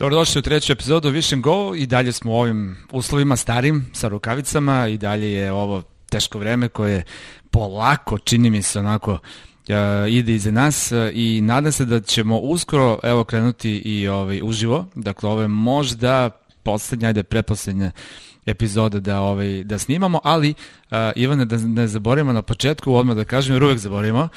[0.00, 1.74] Dobrodošli u treću epizodu Vision Go.
[1.76, 4.88] I dalje smo u ovim uslovima starim sa rukavicama.
[4.88, 7.04] I dalje je ovo teško vreme koje
[7.50, 9.18] polako, čini mi se onako, uh,
[10.08, 10.92] ide iza nas.
[11.12, 14.86] I nadam se da ćemo uskoro evo krenuti i ovaj uživo.
[14.94, 16.30] Dakle, ovo je možda
[16.62, 17.90] poslednja, ajde preposlednja
[18.46, 23.24] epizoda da ovaj da snimamo, ali uh, Ivane da ne zaboravimo na početku, odmah da
[23.24, 24.28] kažem, jer uvek zaboravimo,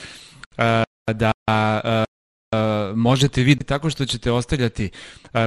[0.58, 1.32] uh, da
[2.96, 4.90] možete vidjeti tako što ćete ostavljati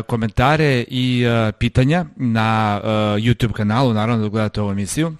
[0.06, 1.24] komentare i
[1.58, 2.80] pitanja na
[3.18, 5.16] YouTube kanalu, naravno da gledate ovu emisiju.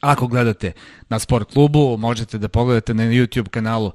[0.00, 0.72] Ako gledate
[1.08, 3.92] na Sport klubu, možete da pogledate na YouTube kanalu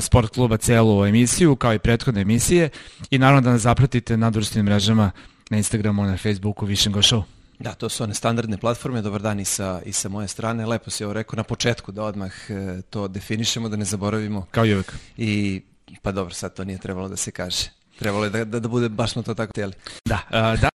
[0.00, 2.68] Sport kluba celu emisiju, kao i prethodne emisije
[3.10, 5.10] i naravno da nas zapratite na društvenim mrežama
[5.50, 7.22] na Instagramu, na Facebooku, Vision Go Show.
[7.58, 10.66] Da, to su one standardne platforme, dobar dan i sa, i sa moje strane.
[10.66, 14.46] Lepo si ovo rekao na početku da odmah e, to definišemo, da ne zaboravimo.
[14.50, 14.92] Kao i uvek.
[15.16, 15.62] I
[16.02, 17.70] Pa dobro, sad to nije trebalo da se kaže.
[17.98, 19.72] Trebalo je da, da, da bude, baš smo to tako htjeli.
[20.04, 20.18] Da,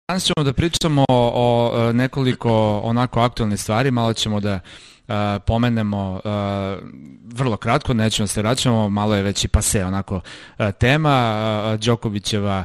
[0.08, 5.14] danas ćemo da pričamo o, o nekoliko onako aktualnih stvari, malo ćemo da uh,
[5.46, 6.20] pomenemo
[7.24, 10.20] vrlo kratko, nećemo se vraćamo, malo je već i pase onako
[10.78, 12.64] tema, Đokovićeva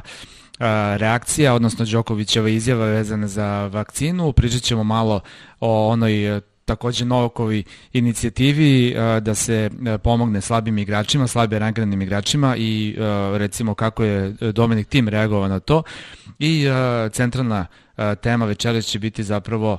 [0.96, 5.20] reakcija, odnosno Đokovićeva izjava vezana za vakcinu, pričat ćemo malo
[5.60, 9.70] o onoj takođe Novakovi inicijativi da se
[10.02, 12.96] pomogne slabim igračima, slabije rangiranim igračima i
[13.32, 15.82] recimo kako je Dominik Tim reagovao na to
[16.38, 16.66] i
[17.12, 17.66] centralna
[18.22, 19.78] tema večera će biti zapravo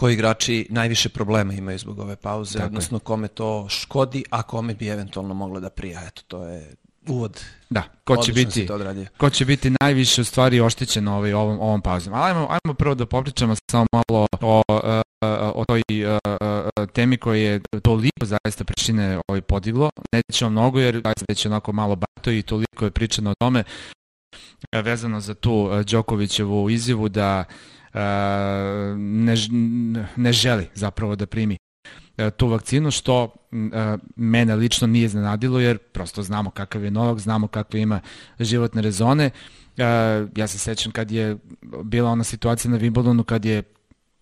[0.00, 3.00] koji igrači najviše problema imaju zbog ove pauze, Tako odnosno je.
[3.00, 6.00] kome to škodi, a kome bi eventualno moglo da prija.
[6.06, 6.74] Eto, to je
[7.08, 7.44] uvod.
[7.70, 8.68] Da, ko će biti
[9.16, 12.14] ko će biti najviše u stvari oštećen ovaj ovom ovom pauzom.
[12.14, 15.29] Ali ajmo ajmo prvo da popričamo samo malo o uh,
[15.60, 19.90] o toj uh, temi koja je toliko zaista prečine ovaj podiglo.
[20.12, 23.64] Nećemo mnogo jer zaista već onako malo bato i toliko je pričano o tome
[24.72, 27.44] vezano za tu Đokovićevu izjavu da
[28.96, 29.34] ne,
[30.16, 31.56] ne želi zapravo da primi
[32.36, 33.34] tu vakcinu, što
[34.16, 38.00] mene lično nije iznenadilo, jer prosto znamo kakav je Novak, znamo kakve ima
[38.38, 39.30] životne rezone.
[40.36, 41.36] Ja se sećam kad je
[41.84, 43.62] bila ona situacija na Wimbledonu, kad je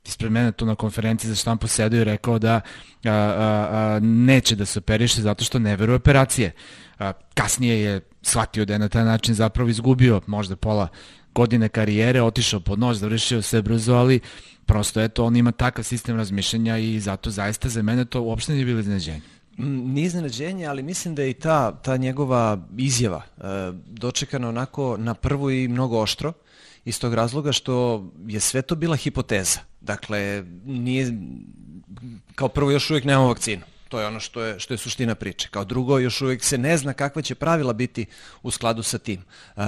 [0.09, 2.61] ispred mene tu na konferenciji za štampu sedeo i rekao da a,
[3.05, 6.53] a, a, neće da se operiše zato što ne veruje operacije.
[6.99, 10.89] A, kasnije je shvatio da je na taj način zapravo izgubio možda pola
[11.35, 14.21] godine karijere, otišao pod nož, završio sve brzo, ali
[14.67, 18.65] prosto eto, on ima takav sistem razmišljanja i zato zaista za mene to uopšte nije
[18.65, 19.21] bilo iznenađenje.
[19.59, 23.43] Nije iznenađenje, ali mislim da je i ta, ta njegova izjava e,
[23.87, 26.33] dočekana onako na prvu i mnogo oštro,
[26.85, 29.61] iz tog razloga što je sve to bila hipoteza.
[29.81, 31.13] Dakle, nije,
[32.35, 33.63] kao prvo još uvijek nemamo vakcinu.
[33.89, 35.49] To je ono što je, što je suština priče.
[35.51, 38.07] Kao drugo, još uvijek se ne zna kakva će pravila biti
[38.43, 39.25] u skladu sa tim.
[39.57, 39.65] Uh,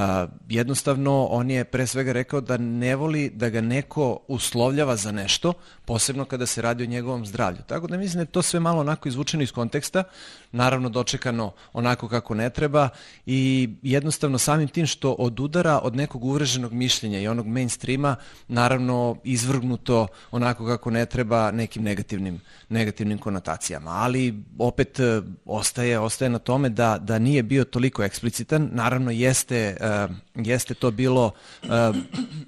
[0.48, 5.52] jednostavno, on je pre svega rekao da ne voli da ga neko uslovljava za nešto,
[5.90, 7.58] posebno kada se radi o njegovom zdravlju.
[7.66, 10.04] Tako da mislim da je to sve malo onako izvučeno iz konteksta,
[10.52, 12.88] naravno dočekano onako kako ne treba
[13.26, 18.16] i jednostavno samim tim što odudara od nekog uvreženog mišljenja i onog mainstreama,
[18.48, 23.90] naravno izvrgnuto onako kako ne treba nekim negativnim, negativnim konotacijama.
[23.90, 28.68] Ali opet e, ostaje, ostaje na tome da, da nije bio toliko eksplicitan.
[28.72, 31.68] Naravno jeste, uh, jeste to bilo uh,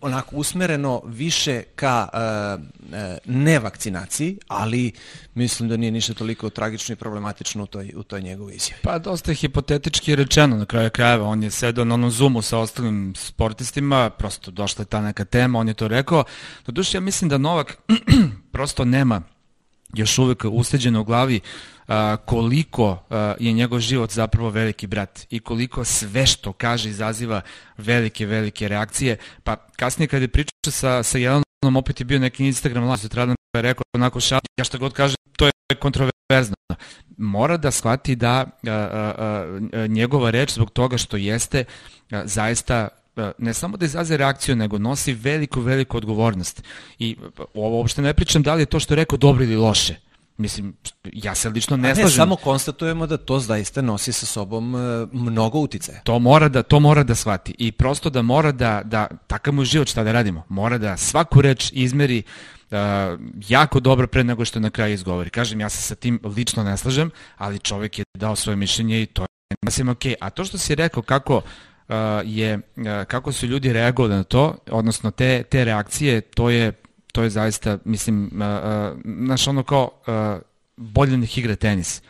[0.01, 4.93] onako usmereno više ka uh, nevakcinaciji, ali
[5.35, 8.83] mislim da nije ništa toliko tragično i problematično u toj, u toj njegovoj izjavi.
[8.83, 11.27] Pa dosta je hipotetički rečeno na kraju krajeva.
[11.27, 15.59] On je sedao na onom zoomu sa ostalim sportistima, prosto došla je ta neka tema,
[15.59, 16.25] on je to rekao.
[16.67, 17.79] Doduše, ja mislim da Novak
[18.53, 19.23] prosto nema
[19.95, 21.41] još uvek usteđeno u glavi
[21.89, 27.41] a, koliko a, je njegov život zapravo veliki brat i koliko sve što kaže izaziva
[27.77, 29.17] velike, velike reakcije.
[29.45, 33.37] Pa kasnije kad je pričao sa, sa Jelenom, opet je bio neki Instagram live, sutradan
[33.57, 36.57] je rekao onako šal, ja što god kažem, to je kontroverzno.
[37.19, 39.15] Mora da shvati da a, a,
[39.73, 41.65] a, njegova reč zbog toga što jeste
[42.11, 42.89] a, zaista
[43.39, 46.63] ne samo da izaze reakciju, nego nosi veliku, veliku odgovornost.
[46.99, 47.17] I
[47.55, 49.97] ovo uopšte ne pričam da li je to što je rekao dobro ili loše.
[50.43, 50.77] Mislim,
[51.13, 52.17] ja se lično ne, ne slažem.
[52.17, 54.79] samo konstatujemo da to zaista nosi sa sobom e,
[55.13, 56.01] mnogo uticaja.
[56.05, 59.65] To mora da to mora da shvati i prosto da mora da da takav mu
[59.65, 60.43] život šta da radimo.
[60.49, 62.23] Mora da svaku reč izmeri
[62.71, 62.77] uh,
[63.49, 65.31] jako dobro pre nego što na kraju izgovori.
[65.31, 69.07] Kažem, ja se sa tim lično ne slažem, ali čovek je dao svoje mišljenje i
[69.07, 70.03] to je mislim ok.
[70.21, 72.61] A to što si rekao kako uh, je
[73.07, 76.82] kako su ljudi reagovali na to, odnosno te te reakcije, to je
[77.13, 80.43] to je zaista, mislim, uh, znaš ono kao uh,
[80.77, 82.03] bolje nek igra tenis.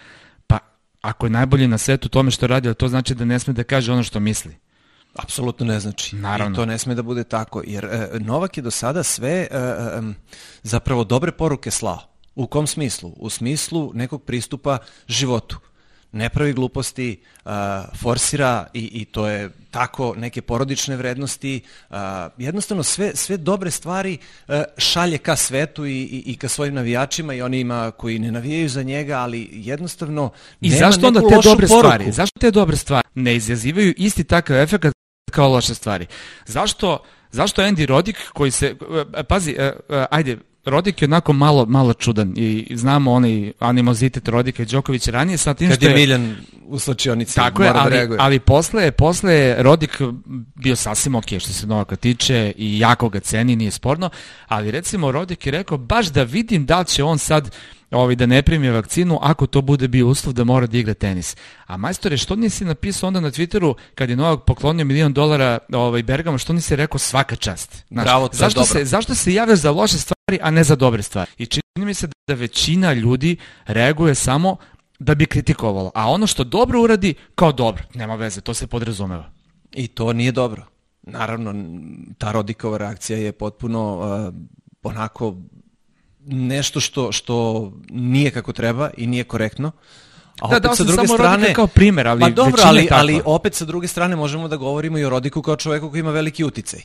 [0.46, 0.58] Pa
[1.00, 3.92] ako je najbolji na svetu tome što radi, to znači da ne sme da kaže
[3.92, 4.56] ono što misli.
[5.14, 6.16] Apsolutno ne znači.
[6.16, 6.54] Naravno.
[6.54, 9.46] I to ne sme da bude tako, jer e, Novak je do sada sve e,
[9.50, 10.00] e,
[10.62, 12.00] zapravo dobre poruke slao.
[12.34, 13.12] U kom smislu?
[13.16, 14.78] U smislu nekog pristupa
[15.08, 15.58] životu
[16.12, 17.50] ne pravi gluposti, uh,
[17.96, 21.60] forsira i, i to je tako neke porodične vrednosti,
[21.90, 21.96] uh,
[22.38, 24.18] jednostavno sve, sve dobre stvari
[24.48, 28.68] uh, šalje ka svetu i, i, i ka svojim navijačima i onima koji ne navijaju
[28.68, 30.30] za njega, ali jednostavno
[30.60, 31.86] I nema zašto onda te dobre poruku.
[31.86, 34.86] stvari, zašto te dobre stvari ne izjazivaju isti takav efekt
[35.30, 36.06] kao loše stvari?
[36.46, 38.76] Zašto, zašto Andy Roddick koji se,
[39.28, 39.56] pazi,
[40.10, 45.38] ajde, Rodik je onako malo, malo čudan i znamo onaj animozitet Rodika i Đokovića ranije
[45.38, 45.96] sa tim Kad što je je...
[45.96, 46.36] Miljan
[46.66, 48.18] u slačionici, Tako je, mora da ali, reaguje.
[48.20, 50.00] ali posle, posle je Rodik
[50.54, 54.10] bio sasvim ok što se Novaka tiče i jako ga ceni, nije sporno,
[54.48, 57.50] ali recimo Rodik je rekao baš da vidim da li će on sad
[57.92, 61.36] ovaj, da ne primi vakcinu ako to bude bio uslov da mora da igra tenis.
[61.66, 66.02] A majstore, što nisi napisao onda na Twitteru kad je Novak poklonio milion dolara ovaj,
[66.02, 67.84] Bergamo, što nisi rekao svaka čast?
[67.88, 68.72] Znaš, Bravo, to je zašto dobro.
[68.72, 71.30] se, zašto se javljaš za loše stvari, a ne za dobre stvari?
[71.38, 73.36] I čini mi se da većina ljudi
[73.66, 74.56] reaguje samo
[74.98, 79.30] da bi kritikovalo, a ono što dobro uradi, kao dobro, nema veze, to se podrazumeva.
[79.72, 80.66] I to nije dobro.
[81.02, 81.54] Naravno,
[82.18, 84.34] ta Rodikova reakcija je potpuno uh,
[84.82, 85.36] onako
[86.26, 89.72] nešto što, što nije kako treba i nije korektno.
[90.40, 92.68] A Da, opet dao sa druge samo strane, kao primer, ali pa dobro, većina je
[92.68, 92.98] ali, takva.
[92.98, 96.10] ali opet sa druge strane možemo da govorimo i o Rodiku kao čoveku koji ima
[96.10, 96.80] veliki uticaj.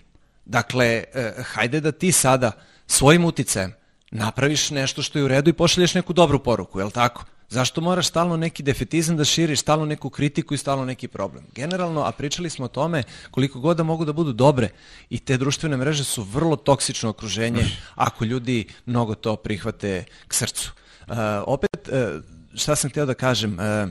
[0.45, 2.51] Dakle, eh, hajde da ti sada
[2.87, 3.73] svojim uticajem
[4.11, 7.25] napraviš nešto što je u redu i pošalješ neku dobru poruku, je li tako?
[7.49, 11.43] Zašto moraš stalno neki defetizam da širiš, stalno neku kritiku i stalno neki problem?
[11.55, 14.69] Generalno, a pričali smo o tome koliko god da mogu da budu dobre
[15.09, 17.65] i te društvene mreže su vrlo toksično okruženje
[17.95, 20.71] ako ljudi mnogo to prihvate k srcu.
[21.07, 21.15] Uh,
[21.45, 22.23] opet, uh,
[22.55, 23.89] šta sam htio da kažem, uh,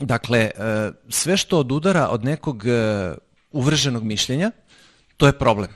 [0.00, 3.16] dakle, uh, sve što odudara od nekog uh,
[3.50, 4.50] uvrženog mišljenja,
[5.16, 5.70] to je problem.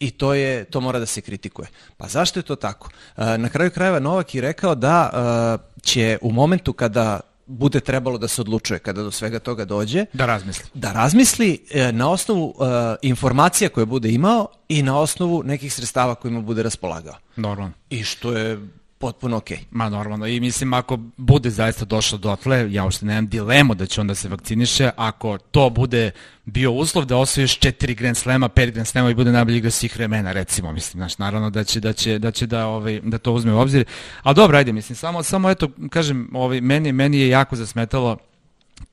[0.00, 1.68] I to je to mora da se kritikuje.
[1.96, 2.88] Pa zašto je to tako?
[3.16, 8.18] E, Na kraju krajeva Novak je rekao da e, će u momentu kada bude trebalo
[8.18, 10.64] da se odlučuje, kada do svega toga dođe, Da razmisli.
[10.74, 12.54] da razmisli e, na osnovu
[13.02, 17.14] informacija koje bude imao i na osnovu nekih sredstava kojima bude raspolagao.
[17.36, 17.72] Normalno.
[17.90, 18.60] I što je
[19.06, 19.58] potpuno okej.
[19.70, 20.26] Ma normalno.
[20.26, 24.28] I mislim, ako bude zaista došlo dotle, ja uopšte nemam dilemu da će onda se
[24.28, 26.10] vakciniše, ako to bude
[26.44, 29.96] bio uslov da osvojiš četiri Grand Slema, pet Grand Slema i bude najbolji igra svih
[29.96, 33.32] vremena, recimo, mislim, znaš, naravno da će da, će, da, će da, ovaj, da to
[33.32, 33.84] uzme u obzir.
[34.22, 38.16] A dobro, ajde, mislim, samo, samo eto, kažem, ovaj, meni, meni je jako zasmetalo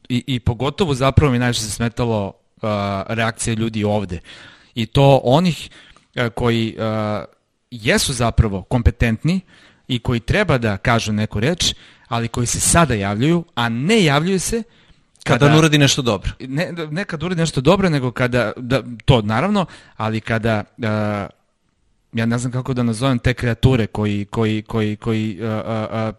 [0.10, 2.70] i, i pogotovo zapravo mi najviše zasmetalo uh,
[3.08, 4.20] reakcija ljudi ovde.
[4.76, 5.70] I to onih
[6.16, 6.84] uh, koji uh,
[7.72, 9.42] jesu zapravo kompetentni
[9.88, 11.74] i koji treba da kažu neku reč,
[12.08, 14.64] ali koji se sada javljaju, a ne javljaju se
[15.24, 16.32] Kada on uradi nešto dobro.
[16.40, 19.66] ne, ne kad uradi nešto dobro, nego kada, da, to naravno,
[19.98, 20.86] ali kada, uh,
[22.14, 26.16] ja ne znam kako da nazovem te kreature koji, koji, koji, koji uh, uh,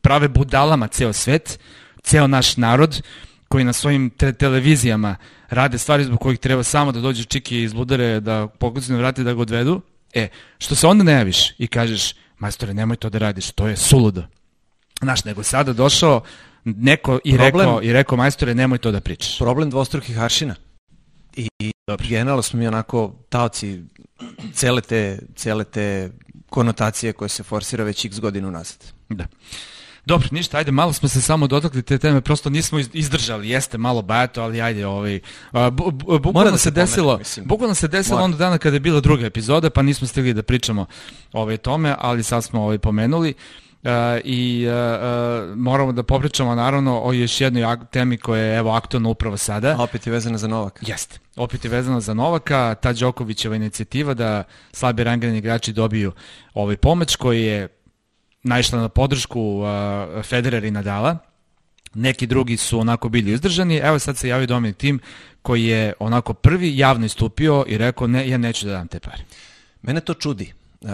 [0.00, 1.58] prave budalama ceo svet,
[2.02, 3.02] ceo naš narod,
[3.48, 5.16] koji na svojim te televizijama
[5.48, 9.34] rade stvari zbog kojih treba samo da dođu čiki iz budare, da pokucaju vrati da
[9.34, 9.80] ga odvedu,
[10.14, 10.28] e,
[10.58, 14.22] što se onda ne javiš i kažeš, majstore, nemoj to da radiš, to je suludo.
[15.02, 16.22] Znaš, nego sada došao
[16.64, 19.38] neko i Problem- rekao, i rekao, majstore, nemoj to da pričaš.
[19.38, 20.54] Problem dvostrukih aršina.
[21.36, 21.72] I, i
[22.08, 23.82] generalno smo mi onako taoci
[24.54, 26.10] cele te, cele te
[26.50, 28.92] konotacije koje se forsira već x godinu nazad.
[29.08, 29.26] Da.
[30.06, 33.78] Dobro, ništa, ajde, malo smo se samo dotakli te teme, prosto nismo iz- izdržali, jeste
[33.78, 35.20] malo bajato, ali ajde, ovaj,
[35.52, 38.24] a, bu, bu, Mora bukvalno da se, se desilo, bukvalno se desilo Mora.
[38.24, 40.86] onda dana kada je bila druga epizoda, pa nismo stigli da pričamo
[41.32, 43.34] ovaj, tome, ali sad smo ovaj, pomenuli.
[43.82, 43.90] Uh,
[44.24, 49.08] i uh, uh, moramo da popričamo naravno o još jednoj temi koja je evo aktualna
[49.08, 49.76] upravo sada.
[49.78, 50.84] A opet je vezana za Novaka.
[50.86, 51.18] Jeste.
[51.36, 54.42] Opet je vezano za Novaka, ta Đokovićeva inicijativa da
[54.72, 56.12] slabi rangirani igrači dobiju
[56.54, 57.68] ovaj pomoć koji je
[58.44, 61.18] naišla na podršku uh, Federer i Nadala.
[61.94, 63.76] Neki drugi su onako bili izdržani.
[63.76, 65.00] Evo sad se javio Dominik Tim
[65.42, 69.24] koji je onako prvi javno istupio i rekao ne, ja neću da dam te pare.
[69.82, 70.52] Mene to čudi.
[70.80, 70.90] Uh,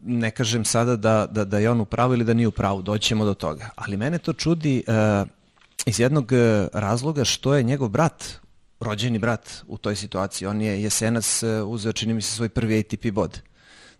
[0.00, 2.82] ne kažem sada da, da, da je on u pravu ili da nije u pravu,
[2.82, 3.70] doćemo do toga.
[3.76, 5.28] Ali mene to čudi uh,
[5.86, 8.24] iz jednog uh, razloga što je njegov brat,
[8.80, 10.48] rođeni brat u toj situaciji.
[10.48, 13.40] On je jesenas uzeo, čini mi se, svoj prvi ATP bod.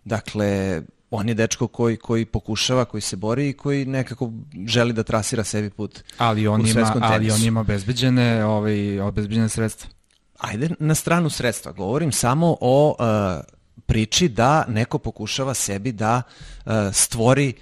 [0.05, 0.81] Dakle,
[1.11, 4.31] on je dečko koji, koji pokušava, koji se bori i koji nekako
[4.67, 9.49] želi da trasira sebi put Ali on u ima, ali on ima obezbeđene, ovaj, obezbeđene
[9.49, 9.89] sredstva.
[10.37, 11.71] Ajde na stranu sredstva.
[11.71, 13.43] Govorim samo o uh,
[13.85, 16.21] priči da neko pokušava sebi da
[16.65, 17.53] uh, stvori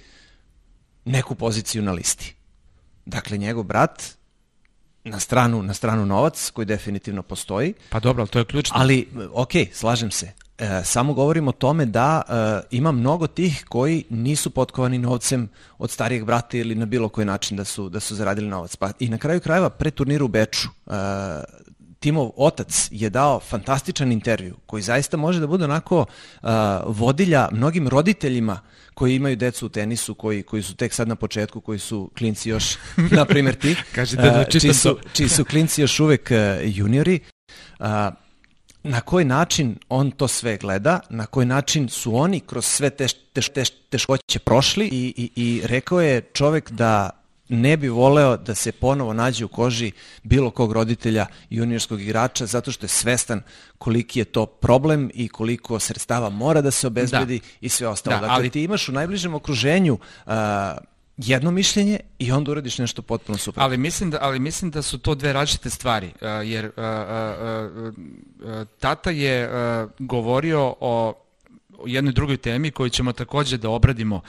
[1.04, 2.34] neku poziciju na listi.
[3.06, 4.02] Dakle, njegov brat
[5.04, 7.74] na stranu, na stranu novac koji definitivno postoji.
[7.88, 8.76] Pa dobro, ali to je ključno.
[8.78, 10.32] Ali, ok, slažem se.
[10.60, 15.48] E, samo govorim o tome da e, ima mnogo tih koji nisu potkovani novcem
[15.78, 18.76] od starijeg brata ili na bilo koji način da su, da su zaradili novac.
[18.76, 20.90] Pa i na kraju krajeva pre turniru u Beču e,
[22.00, 26.50] Timov otac je dao fantastičan intervju koji zaista može da bude onako uh,
[26.86, 28.60] vodilja mnogim roditeljima
[28.94, 32.50] koji imaju decu u tenisu, koji, koji su tek sad na početku, koji su klinci
[32.50, 32.76] još,
[33.18, 37.20] na primjer ti, Kažete da uh, čiji, su, čiji su klinci još uvek uh, juniori.
[37.78, 37.86] Uh,
[38.82, 43.06] na koji način on to sve gleda, na koji način su oni kroz sve te,
[43.32, 47.10] te, te teškoće prošli i, i, i rekao je čovek da
[47.50, 52.72] ne bi voleo da se ponovo nađe u koži bilo kog roditelja juniorskog igrača zato
[52.72, 53.42] što je svestan
[53.78, 57.46] koliki je to problem i koliko sredstava mora da se obezbedi da.
[57.60, 58.16] i sve ostalo.
[58.16, 58.50] Da, dakle, ali...
[58.50, 60.32] ti imaš u najbližem okruženju uh,
[61.26, 63.62] jedno mišljenje i onda uradiš nešto potpuno super.
[63.62, 68.66] Ali mislim da, ali mislim da su to dve različite stvari, uh, jer uh, uh,
[68.78, 69.50] tata je
[69.98, 71.14] govorio o
[71.86, 74.20] jednoj drugoj temi koju ćemo takođe da obradimo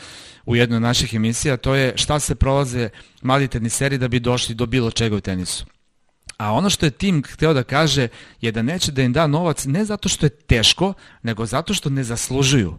[0.46, 2.90] u jednoj od naših emisija, to je šta se prolaze
[3.22, 5.66] mladi teniseri da bi došli do bilo čega u tenisu.
[6.38, 8.08] A ono što je tim hteo da kaže
[8.42, 10.94] je da neće da im da novac ne zato što je teško,
[11.24, 12.78] nego zato što ne zaslužuju.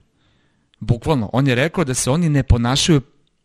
[0.80, 3.00] Bukvalno, on je rekao da se oni ne ponašaju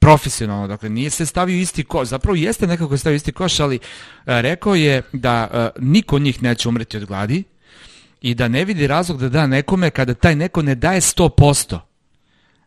[0.07, 3.79] profesionalno, dakle nije se stavio isti koš, zapravo jeste nekako je stavio isti koš, ali
[4.25, 7.43] a, rekao je da a, niko od njih neće umreti od gladi,
[8.21, 11.79] i da ne vidi razlog da da nekome kada taj neko ne daje 100%.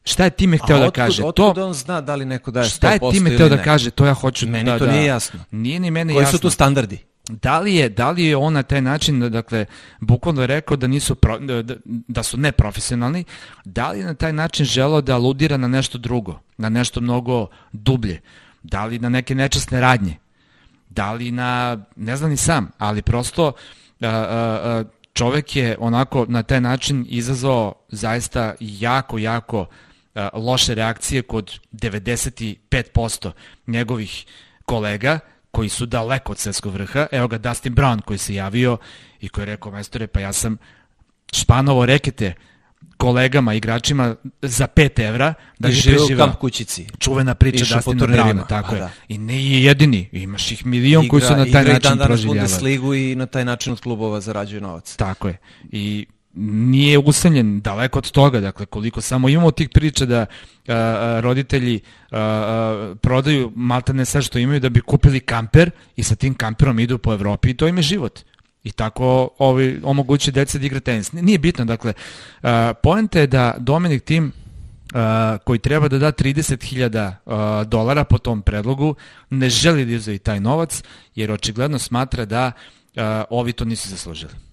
[0.04, 1.24] Šta je time hteo da kaže?
[1.24, 3.90] Otkud to, on zna da li neko daje 100% Šta je time hteo da kaže?
[3.90, 4.78] To ja hoću meni da...
[4.78, 5.40] To da, nije jasno.
[5.50, 6.38] Nije ni mene Koji jasno.
[6.38, 6.98] su tu standardi?
[7.30, 9.66] Da li je, da li je on na taj način, dakle,
[10.00, 13.24] bukvalno je rekao da, nisu pro, da, da su neprofesionalni,
[13.64, 17.46] da li je na taj način želao da aludira na nešto drugo, na nešto mnogo
[17.72, 18.20] dublje,
[18.62, 20.16] da li na neke nečasne radnje,
[20.90, 23.52] da li na, ne znam ni sam, ali prosto
[24.00, 30.74] a, a, a, čovek je onako na taj način izazvao zaista jako, jako uh, loše
[30.74, 33.30] reakcije kod 95%
[33.66, 34.26] njegovih
[34.64, 35.18] kolega
[35.50, 37.06] koji su daleko od svetskog vrha.
[37.12, 38.76] Evo ga Dustin Brown koji se javio
[39.20, 40.56] i koji je rekao, majstore, pa ja sam
[41.32, 42.34] španovo rekete
[42.96, 46.86] kolegama, igračima za 5 evra da bi živio kamp kućici.
[46.98, 48.80] Čuvena priča Dustina Browna, tako je.
[48.80, 48.90] Da.
[49.08, 52.38] I ne je jedini, imaš ih milion igra, koji su na taj način dan proživljavali.
[52.38, 54.96] Igra Bundesligu i na taj način od klubova zarađuju novac.
[54.96, 55.36] Tako je.
[55.72, 61.20] I nije usamljen daleko od toga, dakle koliko samo imamo tih priča da a, a,
[61.20, 66.34] roditelji a, a, prodaju maltene sve što imaju da bi kupili kamper i sa tim
[66.34, 68.20] kamperom idu po Evropi i to im je život.
[68.64, 71.12] I tako ovi, omogući dece da igra tenis.
[71.12, 71.92] Nije bitno, dakle,
[72.42, 72.48] uh,
[72.82, 75.00] poenta je da Dominik Tim uh,
[75.44, 78.94] koji treba da da 30.000 uh, dolara po tom predlogu,
[79.30, 80.82] ne želi da izvoji taj novac,
[81.14, 82.52] jer očigledno smatra da
[82.96, 84.49] uh, ovi to nisu zaslužili.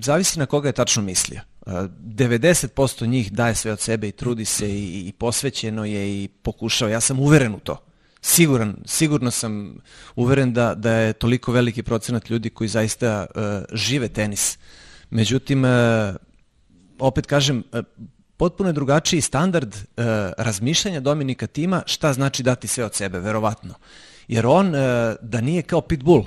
[0.00, 1.40] Zavisi na koga je tačno mislio.
[1.66, 6.88] 90% njih daje sve od sebe i trudi se i, i posvećeno je i pokušao.
[6.88, 7.90] Ja sam uveren u to
[8.20, 9.76] siguran, sigurno sam
[10.16, 13.42] uveren da, da je toliko veliki procenat ljudi koji zaista uh,
[13.72, 14.58] žive tenis.
[15.10, 15.70] Međutim, uh,
[16.98, 17.80] opet kažem, uh,
[18.36, 20.04] potpuno je drugačiji standard uh,
[20.38, 23.74] razmišljanja Dominika Tima šta znači dati sve od sebe, verovatno.
[24.28, 24.80] Jer on, uh,
[25.22, 26.24] da nije kao pitbull,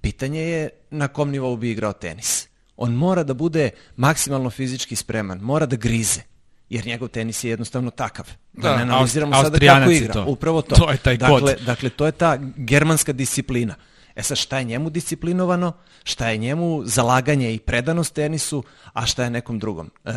[0.00, 2.45] pitanje je na kom nivou bi igrao tenis.
[2.76, 6.20] On mora da bude maksimalno fizički spreman, mora da grize
[6.70, 8.26] jer njegov tenis je jednostavno takav.
[8.52, 10.12] Da, da ne analiziramo sada kako igra.
[10.12, 10.24] To.
[10.28, 10.74] Upravo to.
[10.74, 11.64] To je taj dakle, kod.
[11.66, 13.74] Dakle, to je ta germanska disciplina.
[14.16, 15.72] E sad, šta je njemu disciplinovano,
[16.04, 19.90] šta je njemu zalaganje i predanost tenisu, a šta je nekom drugom.
[20.04, 20.12] E,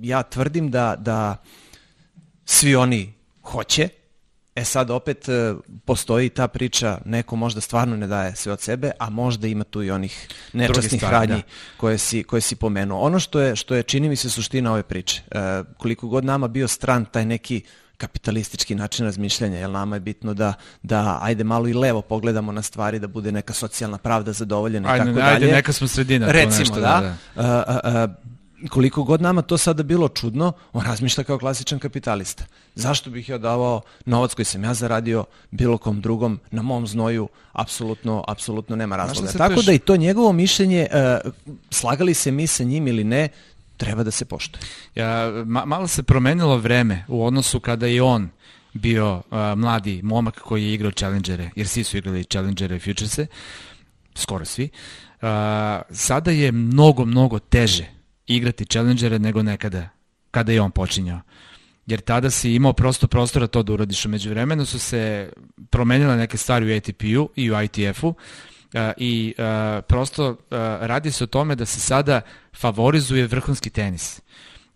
[0.00, 1.36] ja tvrdim da, da
[2.44, 3.88] svi oni hoće,
[4.54, 5.54] E sad opet e,
[5.84, 9.82] postoji ta priča, neko možda stvarno ne daje sve od sebe, a možda ima tu
[9.82, 11.76] i onih nečasnih radnji da.
[11.76, 13.00] koje, si, koje si pomenuo.
[13.00, 16.48] Ono što je, što je čini mi se suština ove priče, e, koliko god nama
[16.48, 17.62] bio stran taj neki
[17.96, 22.62] kapitalistički način razmišljanja, jer nama je bitno da, da ajde malo i levo pogledamo na
[22.62, 25.34] stvari, da bude neka socijalna pravda zadovoljena i tako dalje.
[25.34, 26.32] Ajde, neka smo sredina.
[26.32, 26.80] Recimo, nešto, da.
[26.80, 27.42] da, da.
[27.42, 28.08] A, a, a,
[28.68, 32.44] koliko god nama to sada bilo čudno, on razmišlja kao klasičan kapitalista.
[32.74, 37.28] Zašto bih ja davao novac koji sam ja zaradio bilo kom drugom na mom znoju,
[37.52, 39.32] apsolutno, apsolutno nema razloga.
[39.32, 39.66] Tako peš...
[39.66, 40.88] da i to njegovo mišljenje,
[41.24, 41.32] uh,
[41.70, 43.28] slagali se mi sa njim ili ne,
[43.76, 44.62] treba da se poštuje.
[44.94, 48.28] Ja, ma, malo se promenilo vreme u odnosu kada je on
[48.72, 49.22] bio uh,
[49.56, 53.26] mladi momak koji je igrao Challengere, jer svi su igrali Challengere i Futurese,
[54.14, 54.68] skoro svi.
[55.22, 55.28] Uh,
[55.90, 59.88] sada je mnogo, mnogo teže igrati Challengere nego nekada,
[60.30, 61.20] kada je on počinjao.
[61.86, 64.06] jer tada si imao prosto prostora to da uradiš.
[64.06, 65.32] Umeđu vremenu su se
[65.70, 68.14] promenile neke stvari u ATP-u i u ITF-u
[68.96, 69.44] i uh,
[69.88, 70.36] prosto uh,
[70.80, 72.20] radi se o tome da se sada
[72.56, 74.20] favorizuje vrhunski tenis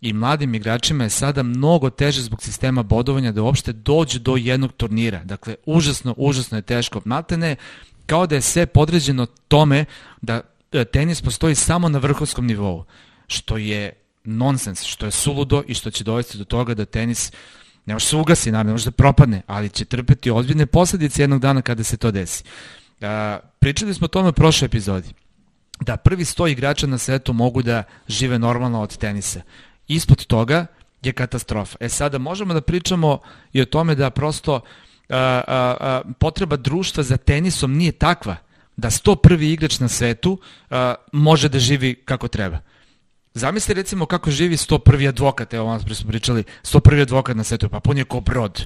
[0.01, 4.73] i mladim igračima je sada mnogo teže zbog sistema bodovanja da uopšte dođe do jednog
[4.73, 5.25] turnira.
[5.25, 7.01] Dakle, užasno, užasno je teško.
[7.05, 7.57] Maltene
[8.07, 9.85] kao da je sve podređeno tome
[10.23, 10.41] da
[10.73, 12.85] e, tenis postoji samo na vrhovskom nivou,
[13.27, 13.93] što je
[14.25, 17.33] nonsens, što je suludo i što će dovesti do toga da tenis
[17.87, 21.41] ne može se ugasi, naravno, ne može da propadne, ali će trpeti ozbiljne posledice jednog
[21.41, 22.45] dana kada se to desi.
[23.01, 25.09] A, pričali smo o tome u prošloj epizodi
[25.81, 29.41] da prvi sto igrača na svetu mogu da žive normalno od tenisa.
[29.89, 30.67] Ispod toga
[31.03, 31.77] je katastrofa.
[31.81, 33.19] E sada možemo da pričamo
[33.53, 34.61] i o tome da prosto a,
[35.09, 38.37] a, a, potreba društva za tenisom nije takva
[38.77, 39.43] da 101.
[39.43, 40.39] igrač na svetu
[40.71, 42.59] a, može da živi kako treba.
[43.37, 45.09] Zamisli recimo kako živi 101.
[45.09, 47.03] advokat, evo vam smo pričali, 101.
[47.03, 48.65] advokat na svetu, pa pun je ko brod.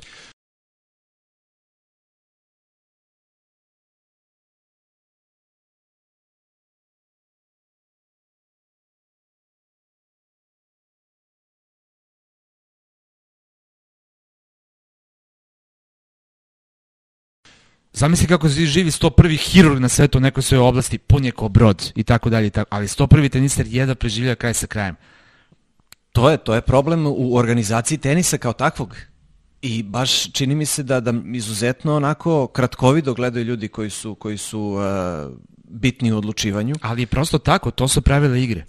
[17.93, 19.39] Zamisli kako živi 101.
[19.39, 22.87] hirurg na svetu u nekoj svojoj oblasti, pun je ko brod i tako dalje, ali
[22.87, 23.29] 101.
[23.31, 24.97] tenister jedva preživlja kraj sa krajem.
[26.13, 28.97] To je, to je problem u organizaciji tenisa kao takvog.
[29.63, 34.39] I baš čini mi se da, da izuzetno onako kratkovido gledaju ljudi koji su, koji
[34.39, 34.83] su uh,
[35.65, 36.75] bitni u odlučivanju.
[36.83, 38.65] Ali prosto tako, to su pravila igre.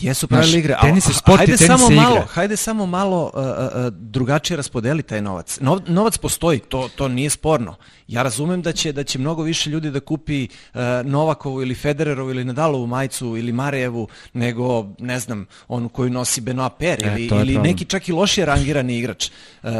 [0.00, 0.76] Jesu pravili igre.
[0.80, 2.24] Tenis je sport hajde i tenis samo je malo.
[2.28, 5.58] Hajde samo malo uh, uh, drugačije raspodeli taj novac.
[5.60, 7.74] No, novac postoji, to, to nije sporno.
[8.08, 12.30] Ja razumem da će, da će mnogo više ljudi da kupi uh, Novakovu ili Federerovu
[12.30, 17.40] ili Nadalovu majicu ili Marejevu nego, ne znam, onu koju nosi Benoit Per ili, e,
[17.40, 19.30] ili neki čak i lošije rangirani igrač.
[19.62, 19.70] Uh,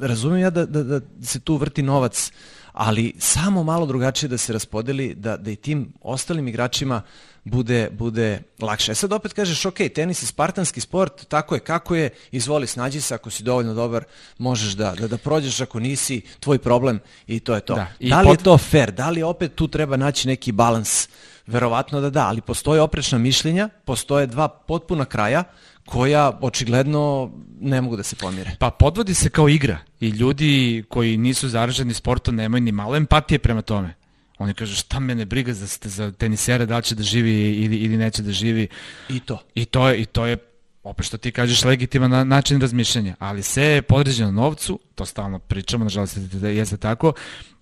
[0.00, 2.32] razumem ja da, da, da se tu vrti novac
[2.72, 7.02] ali samo malo drugačije da se raspodeli, da, da i tim ostalim igračima
[7.44, 8.92] bude, bude lakše.
[8.92, 13.00] E sad opet kažeš, ok, tenis je spartanski sport, tako je kako je, izvoli snađi
[13.00, 14.04] se, ako si dovoljno dobar,
[14.38, 17.74] možeš da, da, da prođeš, ako nisi, tvoj problem i to je to.
[17.74, 18.38] Da, da li pod...
[18.38, 18.90] je to fair?
[18.90, 21.08] Da li opet tu treba naći neki balans?
[21.46, 25.44] Verovatno da da, ali postoje oprečna mišljenja, postoje dva potpuna kraja,
[25.84, 28.50] koja očigledno ne mogu da se pomire.
[28.58, 33.38] Pa podvodi se kao igra i ljudi koji nisu zaraženi sportom nemaju ni malo empatije
[33.38, 33.94] prema tome.
[34.38, 37.96] Oni kažu šta mene briga za, za tenisera da li će da živi ili, ili
[37.96, 38.68] neće da živi.
[39.08, 39.38] I to.
[39.54, 40.36] I to je, i to je
[40.82, 45.84] opet što ti kažeš legitiman način razmišljanja, ali sve je podređeno novcu, to stalno pričamo,
[45.84, 47.12] nažalost da jeste tako,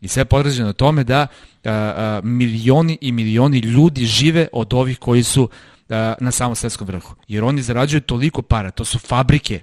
[0.01, 1.27] i sve je podređeno tome da a,
[1.65, 5.49] a, milioni i milioni ljudi žive od ovih koji su
[6.21, 7.15] na samom svetskom vrhu.
[7.29, 9.61] Jer oni zarađuju toliko para, to su fabrike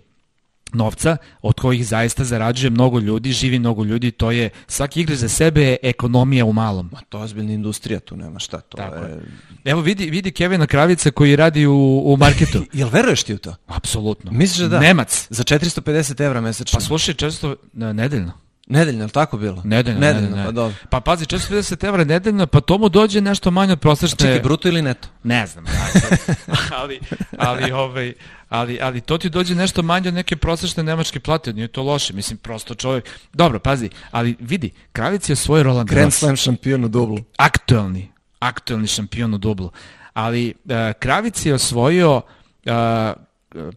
[0.73, 5.29] novca od kojih zaista zarađuje mnogo ljudi, živi mnogo ljudi, to je svaki igrač za
[5.29, 6.89] sebe je ekonomija u malom.
[6.91, 9.21] Ma to je ozbiljna industrija, tu nema šta, to Tako je...
[9.65, 12.65] Evo vidi, vidi Kevina Kravica koji radi u, u marketu.
[12.73, 13.55] Jel veruješ ti u to?
[13.67, 14.31] Apsolutno.
[14.31, 14.79] Misliš da?
[14.79, 15.27] Nemac.
[15.29, 16.77] Za 450 evra mesečno.
[16.77, 18.46] Pa slušaj, često nedeljno.
[18.69, 19.61] Nedeljno, je tako bilo?
[19.65, 20.75] Nedeljno, nedeljno, nedeljno pa dobro.
[20.89, 24.17] Pa pazi, 450 evra nedeljno, pa to mu dođe nešto manje od prosečne...
[24.17, 25.07] Čekaj, bruto ili neto?
[25.23, 26.19] Ne znam, ja sad,
[26.81, 26.99] ali,
[27.37, 28.13] ali, ovaj,
[28.49, 32.13] ali, ali to ti dođe nešto manje od neke prosečne nemačke plate, nije to loše,
[32.13, 33.09] mislim, prosto čovjek...
[33.33, 37.17] Dobro, pazi, ali vidi, Kravic je svoj Roland Grand Slam šampion u dublu.
[37.37, 39.71] Aktuelni, aktuelni šampion u dublu.
[40.13, 42.71] Ali uh, Kravic je osvojio uh,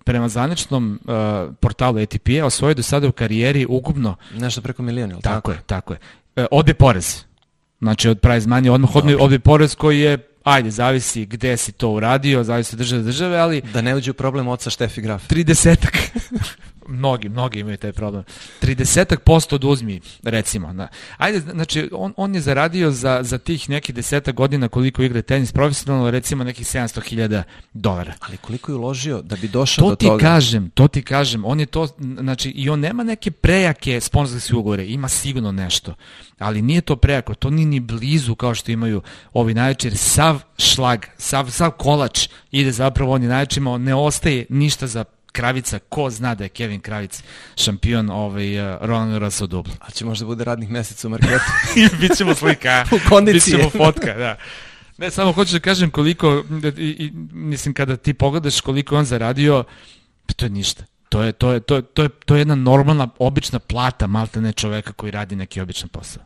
[0.05, 4.17] prema zvaničnom uh, portalu ATP-a osvojio do sada u karijeri ukupno...
[4.35, 5.35] Nešto preko miliona, ili tako?
[5.35, 5.99] Tako je, tako je.
[6.37, 7.25] Uh, odbije porez.
[7.79, 11.91] Znači od prize money odmah odbije, odbije porez koji je ajde, zavisi gde si to
[11.91, 13.61] uradio, zavisi od države države, ali...
[13.61, 15.29] Da ne uđe u problem oca Štefi Graf.
[15.29, 15.77] 30
[16.91, 18.25] mnogi, mnogi imaju taj problem.
[18.63, 20.73] 30 posto oduzmi, recimo.
[20.73, 20.89] Da.
[21.17, 25.53] Ajde, znači, on, on je zaradio za, za tih nekih deseta godina koliko igra tenis
[25.53, 28.15] profesionalno, recimo nekih 700.000 dolara.
[28.21, 30.13] Ali koliko je uložio da bi došao to do toga?
[30.13, 31.45] To ti kažem, to ti kažem.
[31.45, 35.95] On je to, znači, i on nema neke prejake sponsorske ugovore, ima sigurno nešto.
[36.39, 40.41] Ali nije to prejako, to nije ni blizu kao što imaju ovi najveći, jer sav
[40.59, 46.35] šlag, sav, sav kolač ide zapravo oni najvećima, ne ostaje ništa za Kravica, ko zna
[46.35, 47.23] da je Kevin Kravic
[47.57, 49.73] šampion ovaj, uh, Roland Garros u dublu.
[49.81, 51.45] A će možda bude radnih meseca u marketu.
[52.01, 52.85] Bićemo slika.
[52.97, 53.55] u kondiciji.
[53.55, 54.37] Bićemo fotka, da.
[54.99, 56.45] Ne, samo hoću da kažem koliko,
[56.77, 59.65] i, i, mislim, kada ti pogledaš koliko on zaradio,
[60.27, 60.85] pa to je ništa.
[61.09, 64.41] To je, to je, to je, to je, to je jedna normalna, obična plata malta
[64.41, 66.23] ne čoveka koji radi neki običan posao.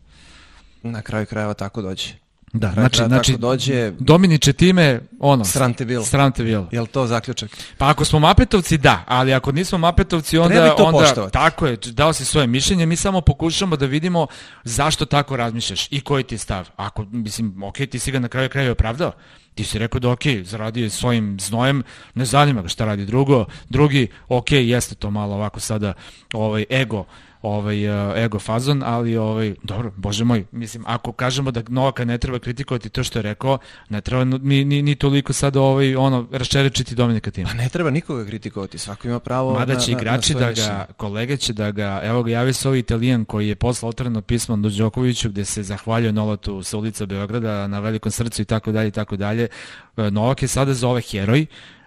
[0.82, 2.23] Na kraju krajeva tako dođe.
[2.54, 3.92] Da, znači, znači dođe...
[3.98, 5.44] Dominiče time, ono...
[5.44, 6.04] Srante bilo.
[6.04, 6.68] Srante bilo.
[6.72, 7.50] Jel to zaključak?
[7.78, 10.54] Pa ako smo Mapetovci, da, ali ako nismo Mapetovci, onda...
[10.54, 11.32] Treba to onda, poštovati.
[11.32, 14.26] Tako je, dao si svoje mišljenje, mi samo pokušamo da vidimo
[14.64, 16.68] zašto tako razmišljaš i koji ti je stav.
[16.76, 19.12] Ako, mislim, ok, ti si ga na kraju kraja opravdao.
[19.54, 21.82] Ti si rekao da ok, zaradio je svojim znojem,
[22.14, 23.44] ne zanima ga šta radi drugo.
[23.68, 25.92] Drugi, ok, jeste to malo ovako sada
[26.32, 27.04] ovaj, ego
[27.44, 32.18] ovaj uh, ego fazon, ali ovaj dobro, bože moj, mislim ako kažemo da Novaka ne
[32.18, 36.26] treba kritikovati to što je rekao, ne treba ni ni, ni toliko sad ovaj ono
[36.32, 37.48] raščerečiti Dominika Tima.
[37.48, 40.86] Pa ne treba nikoga kritikovati, svako ima pravo Mada će na, igrači na da ga
[40.96, 44.56] kolege će da ga evo ga javi se ovaj Italijan koji je poslao otvoreno pismo
[44.56, 48.88] do Đokoviću gde se zahvaljuje Nolatu sa ulica Beograda na velikom srcu i tako dalje
[48.88, 49.48] i tako dalje.
[49.96, 51.46] E, Novak je sada za ove heroj,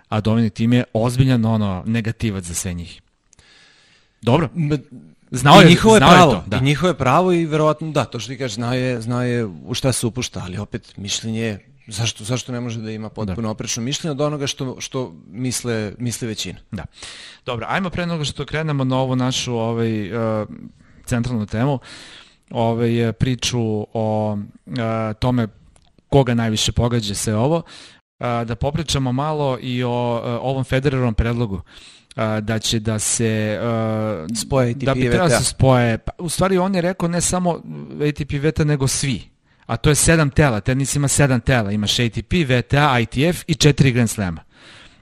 [0.09, 3.01] a Dominik Tim je ozbiljan ono negativac za sve njih.
[4.21, 4.49] Dobro.
[5.31, 6.57] Znao je, I njihovo je pravo, to, da.
[6.57, 9.45] i njihovo je pravo i verovatno da, to što ti kažeš, zna je, zna je
[9.45, 13.49] u šta se upušta, ali opet mišljenje zašto, zašto ne može da ima potpuno da.
[13.49, 16.59] oprečno mišljenje od onoga što, što misle, misle većina.
[16.71, 16.85] Da.
[17.45, 20.47] Dobro, ajmo pre nego što krenemo na ovu našu ovaj, uh,
[21.05, 21.79] centralnu temu,
[22.51, 23.59] ovaj, priču
[23.93, 24.73] o uh,
[25.19, 25.47] tome
[26.09, 27.63] koga najviše pogađa sve ovo, uh,
[28.47, 31.61] da popričamo malo i o uh, ovom Federerovom predlogu
[32.41, 35.97] da će da se uh, spoje ATP da bi trebalo da se spoje.
[35.97, 37.61] Pa, u stvari on je rekao ne samo
[38.09, 39.21] ATP VTA nego svi.
[39.65, 43.91] A to je sedam tela, tenis ima sedam tela, imaš ATP, VTA, ITF i četiri
[43.91, 44.43] Grand Slema.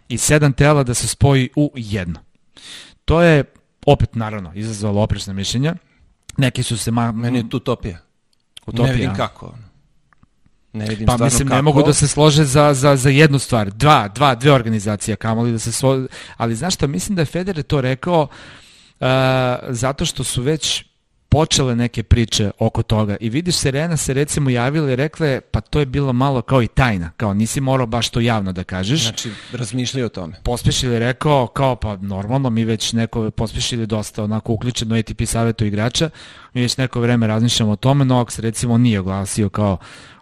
[0.10, 2.20] I sedam tela da se spoji u jedno.
[3.06, 3.44] To je
[3.86, 5.76] opet naravno izazvalo oprečna mišljenja.
[6.38, 7.12] Neki su se ma...
[7.12, 7.98] Meni je tu utopija.
[8.66, 8.88] Utopija.
[8.88, 9.56] Ne vidim kako.
[10.76, 11.56] Ne vidim pa mislim kako.
[11.56, 13.72] ne mogu da se slože za, za, za jednu stvar.
[13.72, 16.08] Dva, dva, dve organizacije kamoli da se slože.
[16.38, 19.08] Ali znaš šta, mislim da je Federer to rekao uh,
[19.70, 20.84] zato što su već
[21.36, 25.62] počele neke priče oko toga i vidiš Serena se recimo javila i rekla je pa
[25.62, 29.02] to je bilo malo kao i tajna, kao nisi morao baš to javno da kažeš.
[29.02, 30.40] Znači razmišljaju o tome.
[30.44, 35.66] Pospešili je rekao kao pa normalno mi već neko pospešili dosta onako uključeno ATP savjetu
[35.66, 36.10] igrača,
[36.54, 39.78] mi već neko vreme razmišljamo o tome, se recimo nije oglasio kao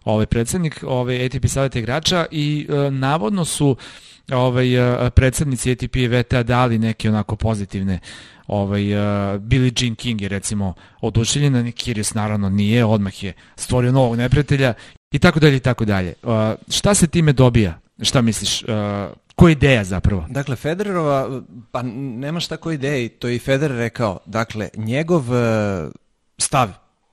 [0.05, 3.75] ovaj predsednik ovaj ATP saveta igrača i e, navodno su
[4.31, 7.99] ovaj e, predsednici ATP i VTA dali neke onako pozitivne
[8.47, 14.17] ovaj uh, Billie Jean King je recimo oduševljena, Kyrgios naravno nije, odmah je stvorio novog
[14.17, 14.73] neprijatelja
[15.11, 16.13] i tako dalje i tako dalje.
[16.23, 16.31] Uh,
[16.69, 17.79] šta se time dobija?
[18.01, 18.63] Šta misliš?
[18.63, 18.69] Uh,
[19.35, 20.25] koja ideja zapravo?
[20.29, 24.19] Dakle, Federerova, pa nema šta koja ideja, to je i Federer rekao.
[24.25, 25.91] Dakle, njegov uh,
[26.37, 26.69] stav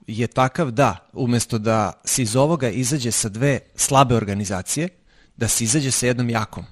[0.06, 4.88] je takav da, umesto da se iz ovoga izađe sa dve slabe organizacije,
[5.36, 6.64] da se izađe sa jednom jakom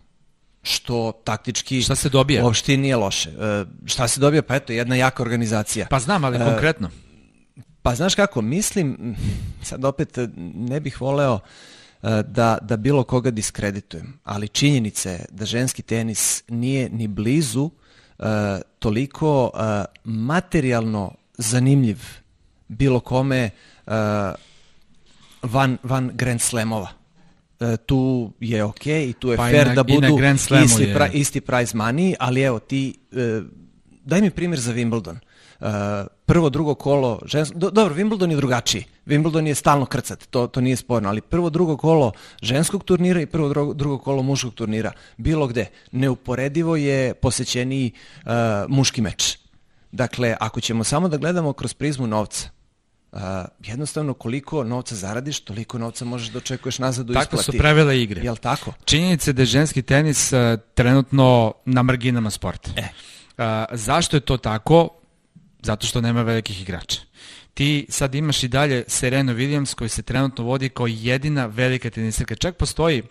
[0.68, 2.44] što taktički šta se dobija?
[2.44, 3.30] uopšte nije loše.
[3.30, 4.42] E, šta se dobija?
[4.42, 5.86] Pa eto, jedna jaka organizacija.
[5.90, 6.90] Pa znam, ali e, konkretno.
[7.82, 9.16] Pa znaš kako, mislim,
[9.62, 10.18] sad opet
[10.54, 11.40] ne bih voleo
[12.02, 17.70] e, da, da bilo koga diskreditujem, ali činjenica je da ženski tenis nije ni blizu
[18.18, 18.24] e,
[18.78, 21.98] toliko e, materijalno zanimljiv
[22.68, 23.50] bilo kome
[23.86, 23.92] uh,
[25.42, 26.88] van, van Grand Slamova.
[27.60, 30.18] Uh, tu je ok i tu je pa fair na, da budu
[30.64, 33.44] isti, pra, isti prize money, ali evo ti, uh,
[34.04, 35.16] daj mi primjer za Wimbledon.
[35.60, 35.66] Uh,
[36.26, 38.84] prvo, drugo kolo, žensko, do, dobro, Wimbledon je drugačiji.
[39.06, 43.26] Wimbledon je stalno krcat, to, to nije sporno, ali prvo, drugo kolo ženskog turnira i
[43.26, 47.92] prvo, drugo, drugo kolo muškog turnira, bilo gde, neuporedivo je posećeniji
[48.24, 48.32] uh,
[48.68, 49.38] muški meč.
[49.92, 52.48] Dakle, ako ćemo samo da gledamo kroz prizmu novca,
[53.12, 53.20] Uh,
[53.64, 57.30] jednostavno koliko novca zaradiš, toliko novca možeš da očekuješ nazad u isplati.
[57.30, 58.22] Tako su pravila igre.
[58.24, 58.72] Jel tako?
[58.84, 60.38] Činjenica da je ženski tenis uh,
[60.74, 62.70] trenutno na marginama sporta.
[62.76, 62.82] E.
[62.82, 64.88] Uh, zašto je to tako?
[65.62, 67.00] Zato što nema velikih igrača.
[67.54, 72.34] Ti sad imaš i dalje Serena Williams koji se trenutno vodi kao jedina velika tenisarka.
[72.34, 73.02] Čak postoji,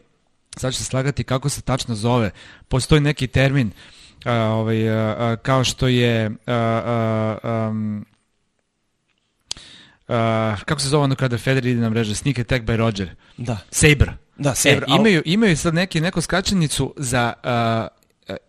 [0.57, 2.31] sad ću se slagati kako se tačno zove,
[2.67, 3.67] postoji neki termin
[4.25, 8.05] uh, ovaj, uh, kao što je uh, uh, um,
[10.07, 13.15] uh, kako se zove ono kada Federer ide na mreže, Sneak Attack by Roger.
[13.37, 13.57] Da.
[13.71, 14.11] Saber.
[14.37, 14.83] Da, Saber.
[14.83, 17.97] E, imaju, imaju sad neki, neku skačenicu za uh,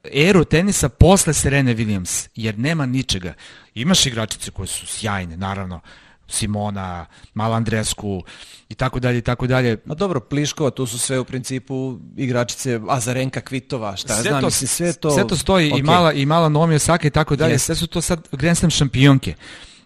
[0.04, 3.34] eru tenisa posle Serene Williams, jer nema ničega.
[3.74, 5.80] Imaš igračice koje su sjajne, naravno,
[6.28, 8.22] Simona, Mal Andresku
[8.68, 9.76] i tako dalje i tako dalje.
[9.84, 14.46] Ma dobro, Pliškova, tu su sve u principu igračice Azarenka Kvitova, šta sve znam, to,
[14.46, 15.10] mislim, sve to...
[15.10, 15.78] Sve to stoji okay.
[15.78, 17.58] i mala, i mala Nomi Osaka i tako dalje, yes.
[17.58, 19.34] sve su to sad Grand Slam šampionke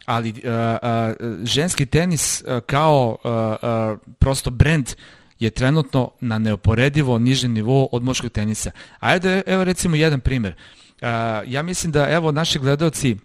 [0.05, 4.95] ali uh, uh, ženski tenis uh, kao uh, uh, prosto brend
[5.39, 8.71] je trenutno na neoporedivo nižem nivou od muškog tenisa.
[9.01, 10.55] Ajde, evo recimo jedan primer.
[10.55, 11.09] Uh,
[11.47, 13.17] ja mislim da, evo, naši gledalci,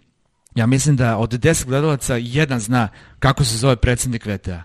[0.54, 2.88] ja mislim da od 10 gledalaca jedan zna
[3.18, 4.64] kako se zove predsednik VTA.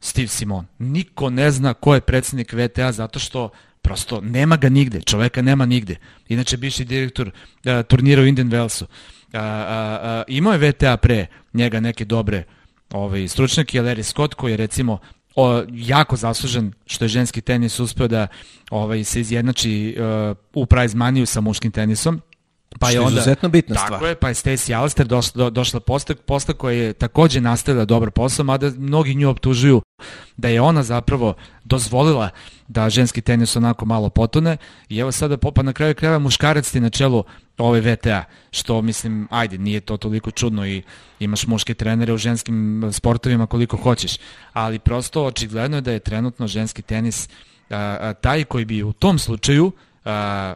[0.00, 0.66] Steve Simon.
[0.78, 3.50] Niko ne zna ko je predsednik VTA zato što
[3.82, 5.96] prosto nema ga nigde, čoveka nema nigde.
[6.28, 8.84] Inače, bivši direktor uh, turnira u Indian Wellsu.
[8.84, 8.88] Uh,
[9.34, 12.44] uh, uh, imao je VTA pre njega neke dobre
[12.92, 14.98] ovaj, stručnjake, Larry Scott koji je recimo
[15.36, 18.26] o, jako zaslužen što je ženski tenis uspeo da
[18.70, 22.20] ovaj, se izjednači uh, u prize maniju sa muškim tenisom.
[22.78, 24.00] Pa je onda, izuzetno bitna tako stvar.
[24.00, 27.84] Tako je, pa je Stacey Alistair došla, do, došla posta, posta koja je takođe nastavila
[27.84, 29.82] dobar posao, mada mnogi nju optužuju
[30.36, 31.34] da je ona zapravo
[31.64, 32.30] dozvolila
[32.68, 34.56] da ženski tenis onako malo potone
[34.88, 37.24] i evo sada popa na kraju krajeva muškarac ti na čelu
[37.58, 40.82] ove VTA, što mislim, ajde, nije to toliko čudno i
[41.20, 44.16] imaš muške trenere u ženskim sportovima koliko hoćeš,
[44.52, 47.28] ali prosto očigledno je da je trenutno ženski tenis
[47.70, 49.72] a, a, taj koji bi u tom slučaju
[50.04, 50.54] a,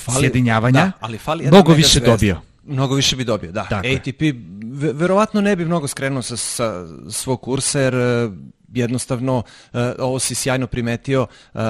[0.00, 2.10] fali, sjedinjavanja da, ali fali mnogo više zvezda.
[2.10, 2.40] dobio.
[2.64, 3.66] Mnogo više bi dobio, da.
[3.70, 3.94] Dakle.
[3.94, 4.22] ATP
[4.94, 7.94] verovatno ne bi mnogo skrenuo sa, sa svog kursa jer
[8.74, 11.60] jednostavno uh, ovo si sjajno primetio uh,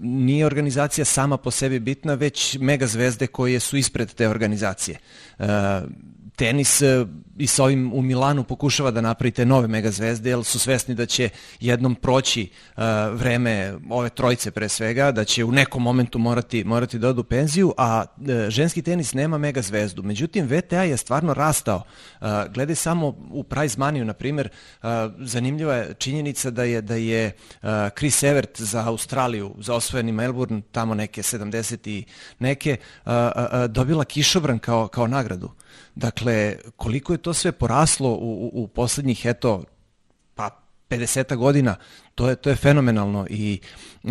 [0.00, 4.98] nije organizacija sama po sebi bitna već mega zvezde koje su ispred te organizacije
[6.36, 7.06] tenis e,
[7.38, 11.06] i sa ovim u Milanu pokušava da napravi te nove megazvezde, jer su svesni da
[11.06, 11.28] će
[11.60, 16.98] jednom proći uh, vreme ove trojice pre svega, da će u nekom momentu morati, morati
[16.98, 20.02] da odu penziju, a uh, ženski tenis nema megazvezdu.
[20.02, 21.82] Međutim, VTA je stvarno rastao.
[22.20, 24.48] Uh, gledaj samo u prize money na primjer,
[24.82, 27.68] uh, zanimljiva je činjenica da je, da je uh,
[27.98, 32.04] Chris Evert za Australiju, za osvojeni Melbourne, tamo neke 70 i
[32.38, 35.50] neke, uh, uh, dobila kišobran kao, kao nagradu.
[35.96, 39.64] Dakle, koliko je to sve poraslo u, u, u poslednjih, eto,
[40.34, 40.50] pa
[40.90, 41.76] 50 godina,
[42.14, 43.60] to je, to je fenomenalno i
[44.04, 44.10] e,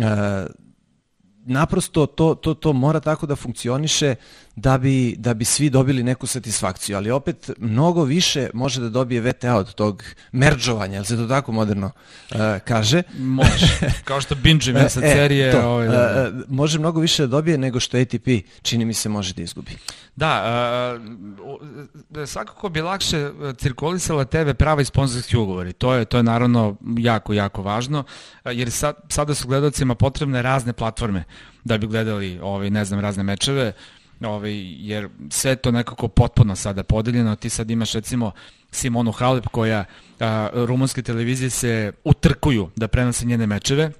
[1.46, 4.14] naprosto to, to, to mora tako da funkcioniše
[4.56, 9.20] da bi, da bi svi dobili neku satisfakciju, ali opet mnogo više može da dobije
[9.20, 11.86] VTA od tog merđovanja, jel se to tako moderno
[12.30, 13.02] uh, kaže?
[13.18, 15.52] Može, kao što binge e, sa serije.
[15.52, 18.28] To, ovaj, da, uh, može mnogo više da dobije nego što ATP
[18.62, 19.70] čini mi se može da izgubi.
[20.16, 20.44] Da,
[22.14, 25.72] uh, svakako bi lakše cirkulisala TV prava i sponsorski ugovori.
[25.72, 28.04] To je, to je naravno jako, jako važno,
[28.44, 31.24] jer sad, sada su gledalcima potrebne razne platforme
[31.64, 33.72] da bi gledali ovaj, ne znam, razne mečeve
[34.20, 34.52] ovaj,
[34.88, 38.30] jer sve to nekako potpuno sada podeljeno, ti sad imaš recimo
[38.70, 39.84] Simonu Halep koja
[40.20, 43.90] a, rumunske televizije se utrkuju da prenose njene mečeve,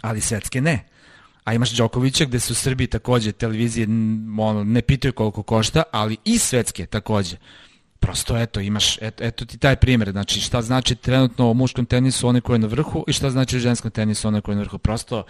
[0.00, 0.88] ali svetske ne.
[1.48, 3.86] A imaš Đokovića gde su u Srbiji takođe televizije
[4.38, 7.36] ono, ne pitaju koliko košta, ali i svetske takođe.
[8.00, 12.28] Prosto eto, imaš, eto, eto ti taj primjer, znači šta znači trenutno u muškom tenisu
[12.28, 14.62] onaj koji je na vrhu i šta znači u ženskom tenisu onaj koji je na
[14.62, 14.78] vrhu.
[14.78, 15.24] Prosto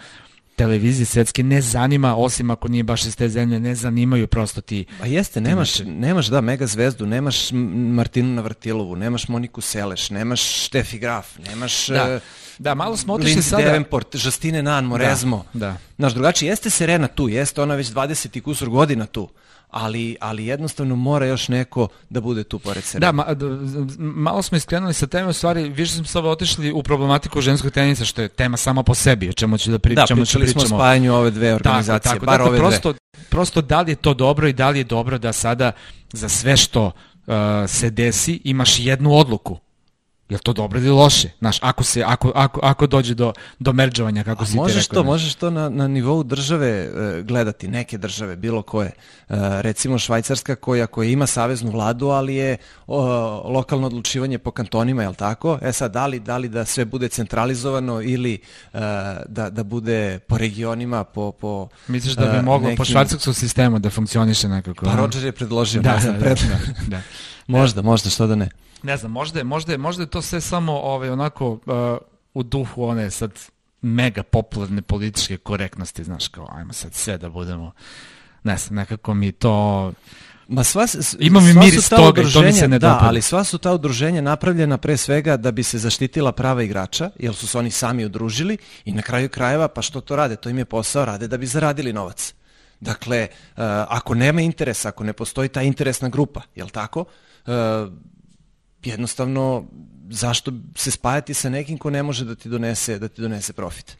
[0.59, 4.85] televizije svetske ne zanima, osim ako nije baš iz te zemlje, ne zanimaju prosto ti.
[4.99, 7.51] Pa jeste, nemaš, nemaš da, mega zvezdu, nemaš
[7.95, 11.87] Martinu Navrtilovu, nemaš Moniku Seleš, nemaš Štefi Graf, nemaš...
[11.87, 12.15] Da.
[12.15, 12.21] Uh,
[12.59, 13.63] da, malo smo otišli sada...
[13.63, 15.45] Davenport, Justine Nan, Morezmo.
[15.53, 15.75] Da, da.
[15.97, 19.29] Znaš, drugačije, jeste Serena tu, jeste ona već 20 i kusur godina tu,
[19.69, 22.99] ali, ali jednostavno mora još neko da bude tu pored sebe.
[22.99, 23.25] Da, ma,
[23.97, 28.05] malo smo iskrenuli sa teme, u stvari više smo sada otišli u problematiku ženskog tenisa,
[28.05, 30.07] što je tema sama po sebi, o čemu ću da pričamo.
[30.07, 32.99] Da, pričali smo o spajanju ove dve organizacije, tako, tako, bar dakle, ove prosto, dve.
[33.29, 35.71] Prosto da li je to dobro i da li je dobro da sada
[36.13, 37.33] za sve što uh,
[37.67, 39.57] se desi imaš jednu odluku
[40.29, 41.29] Je to dobro ili loše?
[41.39, 44.89] Znaš, ako, se, ako, ako, ako dođe do, do merđovanja, kako A si možeš ti
[44.89, 45.03] rekao.
[45.03, 48.87] To, možeš to na, na nivou države e, gledati, neke države, bilo koje.
[48.87, 48.93] E,
[49.61, 53.01] recimo Švajcarska koja, koja ima saveznu vladu, ali je o,
[53.53, 55.59] lokalno odlučivanje po kantonima, je li tako?
[55.61, 58.39] E sad, da li, da li da sve bude centralizovano ili e,
[59.27, 61.31] da, da bude po regionima, po...
[61.31, 62.77] po Misliš da bi moglo nekim...
[62.77, 64.85] po švajcarskom sistemu da funkcioniše nekako?
[64.85, 66.35] Pa Roger je predložio, da, da, da, da,
[66.87, 67.01] da.
[67.49, 68.49] Možda, možda, što da ne
[68.83, 71.59] ne znam, možda je, možda je, možda je to sve samo ovaj, onako uh,
[72.33, 73.31] u duhu one sad
[73.81, 77.71] mega popularne političke korektnosti, znaš, kao ajmo sad sve da budemo,
[78.43, 79.93] ne znam, nekako mi to...
[80.47, 80.85] Ma sva,
[81.19, 84.21] Ima mi miris toga i to mi se ne da, ali sva su ta udruženja
[84.21, 88.57] napravljena pre svega da bi se zaštitila prava igrača, jer su se oni sami udružili
[88.85, 90.35] i na kraju krajeva, pa što to rade?
[90.35, 92.33] To im je posao, rade da bi zaradili novac.
[92.79, 97.05] Dakle, uh, ako nema interesa, ako ne postoji ta interesna grupa, jel tako?
[97.45, 97.93] Uh,
[98.83, 99.65] jednostavno
[100.09, 103.97] zašto se spajati sa nekim ko ne može da ti donese da ti donese profit.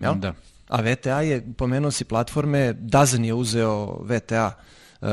[0.00, 0.14] Jel?
[0.14, 0.34] Da.
[0.68, 4.52] A VTA je, pomenuo si platforme, Dazen je uzeo VTA
[5.00, 5.08] uh,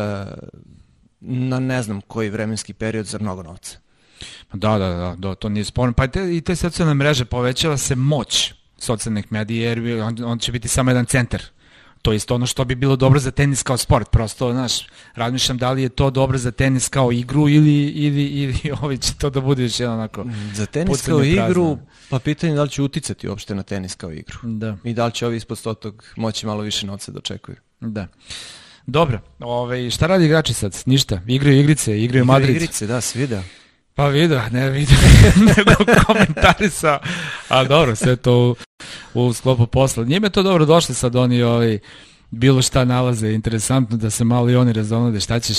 [1.19, 3.77] na ne znam koji vremenski period za mnogo novca.
[4.53, 5.93] Da, da, da, da to nije sporno.
[5.93, 10.51] Pa te, i te socijalne mreže povećava se moć socijalnih medija jer on, on će
[10.51, 11.43] biti samo jedan centar
[12.06, 15.58] to je isto ono što bi bilo dobro za tenis kao sport, prosto, znaš, razmišljam
[15.58, 19.30] da li je to dobro za tenis kao igru ili, ili, ili ovaj će to
[19.30, 20.26] da bude još jedan onako...
[20.54, 21.78] Za tenis kao igru,
[22.10, 24.38] pa pitanje da li će uticati uopšte na tenis kao igru.
[24.44, 24.78] Da.
[24.84, 27.58] I da li će ovi ispod stotog moći malo više novca da očekuju.
[27.80, 28.08] Da.
[28.88, 30.84] Dobro, ovaj, šta radi igrači sad?
[30.86, 32.56] Ništa, igraju igrice, igraju Igraju Madrid.
[32.56, 33.44] igrice, da, svida.
[33.95, 34.97] Pa vidio, ne vidio,
[35.58, 36.99] nego komentarisa,
[37.49, 38.55] a dobro, sve to
[39.13, 40.03] u, u sklopu posla.
[40.03, 41.79] Njime to dobro došlo sad oni ovaj,
[42.31, 45.58] bilo šta nalaze, interesantno da se malo i oni razonode šta ćeš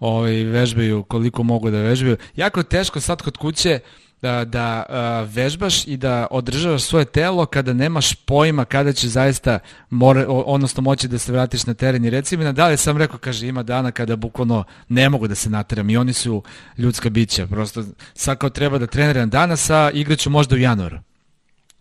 [0.00, 2.16] ovaj, vežbaju, koliko mogu da vežbaju.
[2.36, 3.80] Jako teško sad kod kuće
[4.24, 4.84] da, da
[5.22, 9.58] vežbaš i da održavaš svoje telo kada nemaš pojma kada će zaista
[9.90, 12.04] more, odnosno moći da se vratiš na teren.
[12.04, 15.50] I reci mi nadalje sam rekao, kaže ima dana kada bukvalno ne mogu da se
[15.50, 16.42] nateram i oni su
[16.78, 17.84] ljudska bića, prosto
[18.14, 20.98] sad kao treba da treniram danas, a igraću možda u januaru.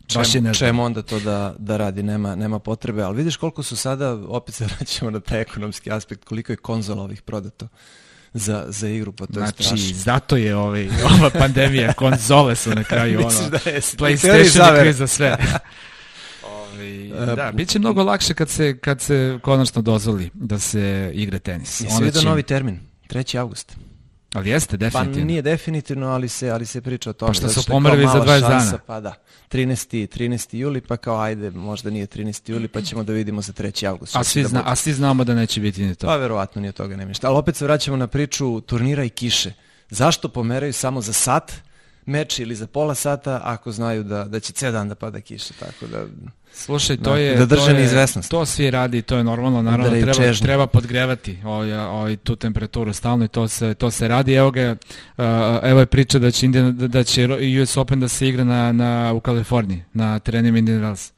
[0.08, 4.14] Čemu, čemu onda to da, da radi, nema, nema potrebe, ali vidiš koliko su sada,
[4.28, 7.68] opet se vraćamo na taj ekonomski aspekt, koliko je konzola ovih prodato
[8.34, 9.88] za, za igru, pa to je Znači, strašno.
[9.96, 14.36] zato je ovaj, ova pandemija, konzole su na kraju ono, da je PlayStation
[14.76, 15.38] je kriv za sve.
[16.46, 21.40] Ovi, da, bit će mnogo lakše kad se, kad se konačno dozvoli da se igra
[21.40, 21.82] tenis.
[21.82, 22.80] Jesi vidio će- novi termin?
[23.10, 23.38] 3.
[23.38, 23.76] avgust.
[24.34, 25.26] Ali jeste, Pa definitivno.
[25.26, 27.30] nije definitivno, ali se, ali se priča o tome.
[27.30, 28.78] Pa što su pomerili za mala 20 šansa, dana.
[28.88, 29.14] Pa da,
[29.52, 30.08] 13.
[30.18, 30.56] 13.
[30.56, 32.52] juli, pa kao ajde, možda nije 13.
[32.52, 33.88] juli, pa ćemo da vidimo za 3.
[33.88, 34.16] avgust.
[34.16, 36.08] a, svi da zna, a svi znamo da neće biti ni to.
[36.08, 37.28] Pa verovatno nije od toga nema ništa.
[37.28, 39.54] Ali opet se vraćamo na priču turnira i kiše.
[39.90, 41.52] Zašto pomeraju samo za sat
[42.06, 45.54] meč ili za pola sata ako znaju da, da će ceo dan da pada kiša,
[45.60, 46.06] tako da...
[46.56, 47.36] Slušaj, to Da, je...
[47.36, 48.32] da drže neizvesnost.
[48.32, 50.46] To svi radi, to je normalno, naravno Udaraju treba, čežnju.
[50.46, 54.34] treba podgrevati ovaj, ovaj, tu temperaturu stalno i to se, to se radi.
[54.34, 54.76] Evo ga,
[55.18, 55.26] uh,
[55.64, 57.28] evo je priča da će, Indian, da, da će
[57.64, 61.12] US Open da se igra na, na, u Kaliforniji, na terenima Indian Wells.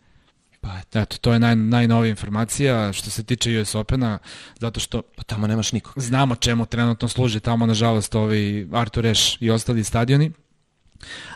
[0.62, 4.18] Pa eto, to je naj, najnovija informacija što se tiče US Opena,
[4.60, 5.94] zato što pa tamo nemaš nikog.
[5.98, 10.32] znamo čemu trenutno služi tamo, nažalost, ovi Artur Ashe i ostali stadioni.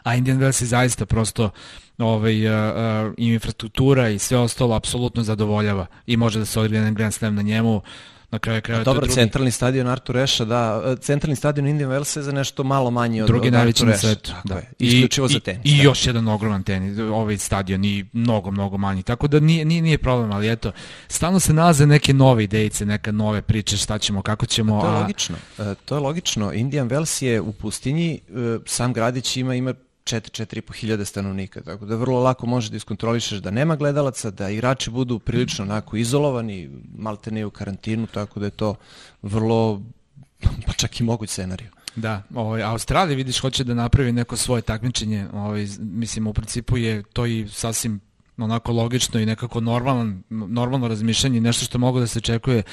[0.04, 1.50] A Indian Wells je zaista prosto
[1.98, 7.14] ovaj, uh, infrastruktura i sve ostalo apsolutno zadovoljava i može da se odigra jedan Grand
[7.14, 7.82] Slam na njemu
[8.32, 12.24] na kraju je Dobro, drugi, centralni stadion Artur Eša, da, centralni stadion Indian Wells je
[12.24, 14.32] za nešto malo manji od, drugi od najveći na svetu.
[14.44, 14.56] Da.
[14.56, 15.62] je, isključivo I, za tenis.
[15.66, 15.84] I, i da.
[15.84, 19.04] još jedan ogroman tenis, ovaj stadion i mnogo, mnogo manji.
[19.04, 20.72] Tako da nije, nije, nije problem, ali eto,
[21.08, 24.82] stalno se nalaze neke nove idejice, neke nove priče, šta ćemo, kako ćemo.
[24.82, 25.36] To je a- logično.
[25.60, 26.54] E, to je logično.
[26.54, 29.74] Indian Wells je u pustinji, e, sam gradić ima ima
[30.16, 34.90] 4-4,5 hiljada stanovnika, tako da vrlo lako možeš da iskontrolišeš da nema gledalaca, da igrači
[34.90, 38.76] budu prilično onako izolovani, malte ne u karantinu, tako da je to
[39.22, 39.82] vrlo,
[40.68, 41.68] pa čak i moguć scenarij.
[41.96, 47.04] Da, ovaj, Australija vidiš hoće da napravi neko svoje takmičenje, ovaj, mislim u principu je
[47.04, 48.00] to i sasvim
[48.38, 52.64] onako logično i nekako normalan, normalno razmišljanje, nešto što mogu da se očekuje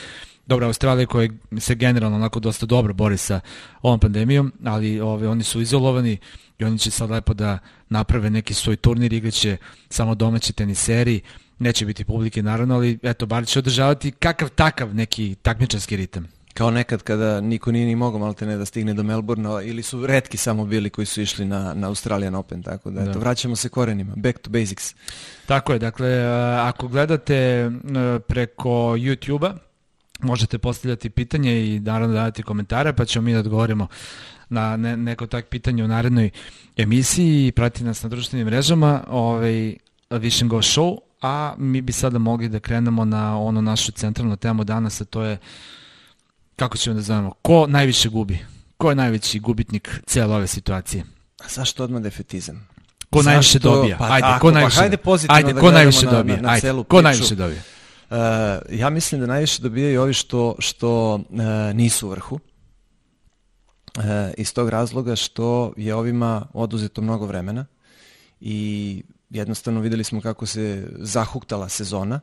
[0.47, 1.29] Dobro, Australija koja
[1.59, 3.41] se generalno onako dosta dobro bori sa
[3.83, 6.19] ovom pandemijom, ali ovaj, oni su izolovani
[6.59, 9.57] i oni će sad lepo da naprave neki svoj turnir, igraće
[9.91, 11.21] samo domaći teniseri,
[11.59, 16.27] neće biti publike naravno, ali eto, bar će održavati kakav takav neki takmičarski ritam.
[16.55, 20.07] Kao nekad kada niko nije ni mogao malte ne da stigne do Melbourna ili su
[20.07, 23.19] redki samo bili koji su išli na, na Australian Open, tako da, eto, Da.
[23.19, 24.95] vraćamo se korenima, back to basics.
[25.47, 26.25] Tako je, dakle,
[26.61, 27.71] ako gledate
[28.29, 29.66] preko YouTube-a,
[30.21, 33.87] možete postavljati pitanje i naravno davati komentare, pa ćemo mi da odgovorimo
[34.49, 36.31] na ne, neko tak pitanje u narednoj
[36.77, 39.75] emisiji i prati nas na društvenim mrežama, ovaj,
[40.11, 44.65] Vision Go Show, a mi bi sada mogli da krenemo na ono našu centralnu temu
[44.65, 45.39] danas, a to je,
[46.57, 48.39] kako ćemo da zovemo, ko najviše gubi?
[48.77, 51.05] Ko je najveći gubitnik cijele ove situacije?
[51.39, 52.69] A zašto odmah defetizam?
[53.11, 53.31] Ko Zašto?
[53.31, 53.97] najviše dobija?
[53.99, 56.37] Pa ajde, tako, ko pa najviše, hajde pozitivno ajde, da ko najviše na- dobije?
[56.37, 57.63] na- na ajde, celu ko najviše dobije?
[58.11, 58.17] Uh,
[58.71, 61.21] ja mislim da najviše dobijaju ovi što, što uh,
[61.75, 62.41] nisu u vrhu.
[63.97, 64.03] Uh,
[64.37, 67.67] iz tog razloga što je ovima oduzeto mnogo vremena
[68.41, 72.21] i jednostavno videli smo kako se zahuktala sezona.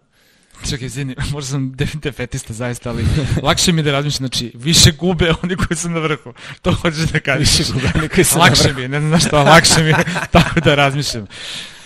[0.69, 3.05] Čekaj, izvini, možda sam def- defetista zaista, ali
[3.43, 6.33] lakše mi je da razmišljam, znači, više gube oni koji su na vrhu.
[6.61, 7.59] To hoćeš da kažeš.
[7.59, 8.75] Više gube oni koji su na lakše vrhu.
[8.75, 9.95] mi je, ne znam što, ali lakše mi je
[10.31, 11.27] tako da razmišljam.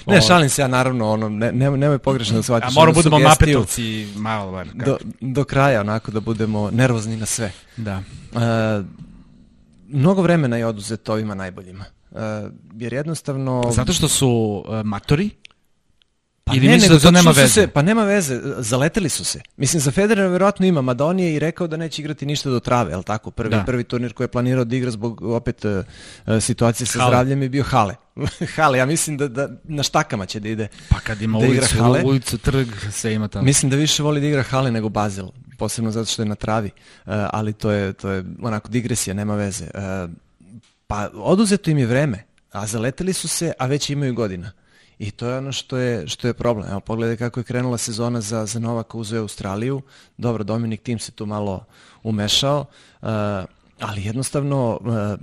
[0.08, 2.76] Ne, šalim se ja naravno, ono, ne, nemoj, nemoj pogrešno da A shvatiš.
[2.76, 4.68] moramo onu budemo napetovci malo bar.
[4.74, 7.52] Do, do kraja, onako da budemo nervozni na sve.
[7.78, 8.04] Da.
[8.32, 8.40] Uh,
[9.88, 11.86] mnogo vremena je oduzeto ovima najboljima.
[12.12, 12.20] Uh,
[12.74, 13.64] jer jednostavno...
[13.72, 15.30] Zato što su uh, matori,
[16.48, 17.54] Pa Ili ne, da to nema veze?
[17.54, 19.42] Se, pa nema veze, zaleteli su se.
[19.58, 22.60] Mislim, za Federera vjerojatno ima, mada on je i rekao da neće igrati ništa do
[22.60, 23.32] trave, je tako?
[23.32, 23.64] Prvi, da.
[23.64, 25.84] prvi turnir koji je planirao da igra zbog opet uh,
[26.42, 27.10] situacije sa Hale.
[27.10, 27.96] zdravljem je bio Hale.
[28.56, 30.68] Hale, ja mislim da, da na štakama će da ide.
[30.90, 33.46] Pa kad ima da ulicu, Hale, ulicu, trg, sve ima tamo.
[33.46, 35.28] Mislim da više voli da igra Hale nego Bazel,
[35.58, 36.72] posebno zato što je na travi,
[37.06, 39.66] uh, ali to je, to je onako digresija, nema veze.
[39.74, 40.12] Uh,
[40.88, 44.52] pa oduzeto im je vreme, a zaleteli su se, a već imaju godina.
[45.00, 46.70] I to je ono što je, što je problem.
[46.70, 49.82] Evo, pogledaj kako je krenula sezona za, za Novaka uz Australiju.
[50.18, 51.66] Dobro, Dominik Tim se tu malo
[52.04, 52.60] umešao,
[53.02, 53.08] uh,
[53.80, 55.20] ali jednostavno uh,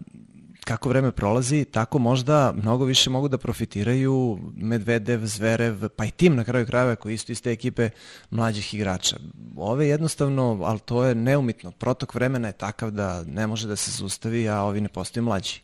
[0.64, 6.36] kako vreme prolazi, tako možda mnogo više mogu da profitiraju Medvedev, Zverev, pa i tim
[6.36, 7.90] na kraju krajeva koji isto iz te ekipe
[8.30, 9.16] mlađih igrača.
[9.56, 11.70] Ove jednostavno, ali to je neumitno.
[11.70, 15.60] Protok vremena je takav da ne može da se zustavi, a ovi ne postaju mlađi.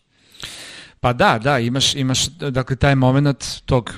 [1.00, 3.92] Pa da, da, imaš, imaš dakle, taj moment tog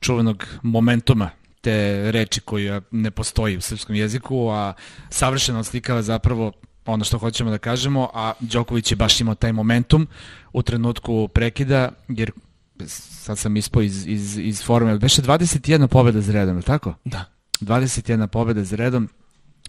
[0.00, 1.30] čuvenog momentuma
[1.60, 4.72] te reči koja ne postoji u srpskom jeziku, a
[5.10, 6.52] savršeno slikava zapravo
[6.86, 10.06] ono što hoćemo da kažemo, a Đoković je baš imao taj momentum
[10.52, 12.30] u trenutku prekida, jer
[12.86, 16.94] sad sam ispao iz, iz, iz forme, beše 21 pobjeda za redom, je tako?
[17.04, 17.24] Da.
[17.60, 19.08] 21 pobjeda za redom,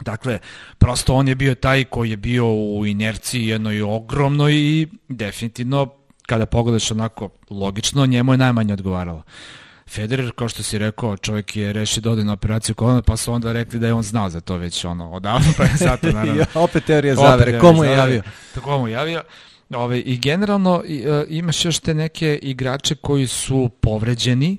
[0.02, 0.40] Dakle,
[0.78, 5.99] prosto on je bio taj koji je bio u inerciji jednoj ogromnoj i definitivno
[6.30, 9.24] kada pogledaš onako logično, njemu je najmanje odgovaralo.
[9.88, 13.34] Federer, kao što si rekao, čovjek je rešio da ode na operaciju kolona, pa su
[13.34, 16.46] onda rekli da je on znao za to već ono, odavno, pa je zato naravno.
[16.66, 18.22] opet teorija zavere, komu je javio?
[18.64, 19.24] Komu je javio?
[19.76, 24.58] Ove, I generalno i, uh, imaš još te neke igrače koji su povređeni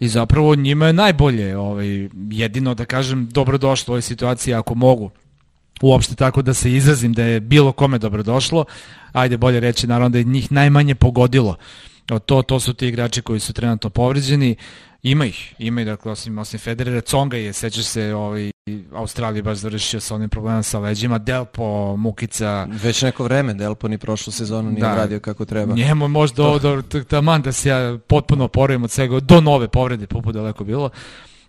[0.00, 5.10] i zapravo njima je najbolje, ovaj, jedino da kažem, dobrodošlo u ovoj situaciji ako mogu
[5.82, 8.64] uopšte tako da se izrazim da je bilo kome dobrodošlo,
[9.12, 11.56] ajde bolje reći naravno da je njih najmanje pogodilo.
[12.26, 14.56] To, to su ti igrači koji su trenutno povređeni,
[15.02, 18.50] ima ih, ima ih, dakle, osim, osim Federera, Conga je, sećaš se, ovaj,
[18.92, 22.68] Australija baš završio sa onim problemom sa leđima, Delpo, Mukica...
[22.82, 25.74] Već neko vreme Delpo ni prošlu sezonu nije da, radio kako treba.
[25.74, 26.58] Njemu možda to...
[26.58, 30.90] do, taman da se ja potpuno oporavim od svega, do nove povrede, poput daleko bilo.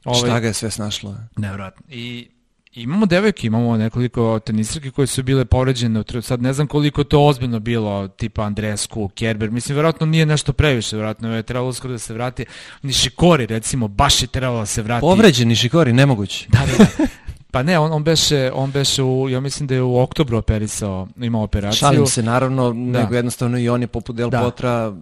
[0.06, 1.16] Ovaj, Šta ga je sve snašlo?
[1.38, 1.84] Nevratno.
[1.90, 2.28] I
[2.74, 7.60] Imamo devojke, imamo nekoliko tenisirke koje su bile povređene, sad ne znam koliko to ozbiljno
[7.60, 12.14] bilo, tipa Andresku, Kerber, mislim, verovatno nije nešto previše, verovatno je trebalo skoro da se
[12.14, 12.46] vrati,
[12.82, 15.02] Nišikori recimo, baš je trebalo da se vrati.
[15.02, 16.46] Povređen Nišikori, nemoguće.
[16.50, 17.08] Da, da, da.
[17.52, 21.08] Pa ne, on, on beše, on beše u, ja mislim da je u oktobru operisao,
[21.18, 21.80] imao operaciju.
[21.80, 22.74] Šalim se, naravno, da.
[22.74, 24.42] nego jednostavno i on je poput Del da.
[24.42, 24.94] Potra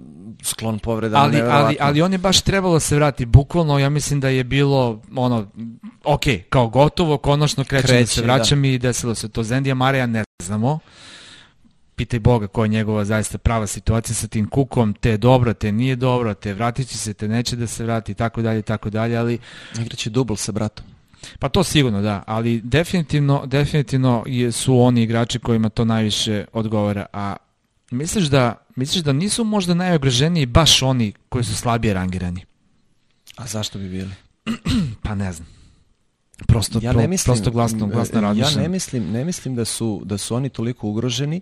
[0.43, 1.23] sklon povredama.
[1.23, 4.43] Ali, ali, ali on je baš trebalo da se vrati, bukvalno, ja mislim da je
[4.43, 5.47] bilo, ono,
[6.03, 8.67] ok, kao gotovo, konačno kreće, kreće da se vraćam da.
[8.67, 9.43] i desilo se to.
[9.43, 10.79] Zendija Marija ne znamo,
[11.95, 15.71] pitaj Boga koja je njegova zaista prava situacija sa tim kukom, te je dobro, te
[15.71, 19.17] nije dobro, te vratit će se, te neće da se vrati, tako dalje, tako dalje,
[19.17, 19.39] ali...
[19.81, 20.85] Igraće dubl sa bratom.
[21.39, 27.35] Pa to sigurno da, ali definitivno, definitivno su oni igrači kojima to najviše odgovara, a
[27.91, 32.45] misliš da, misliš da nisu možda najogroženiji baš oni koji su slabije rangirani?
[33.35, 34.11] A zašto bi bili?
[35.03, 35.47] pa ne znam.
[36.47, 40.17] Prosto, ja ne mislim, prosto glasno, glasno Ja ne mislim, ne mislim da su, da
[40.17, 41.41] su oni toliko ugroženi,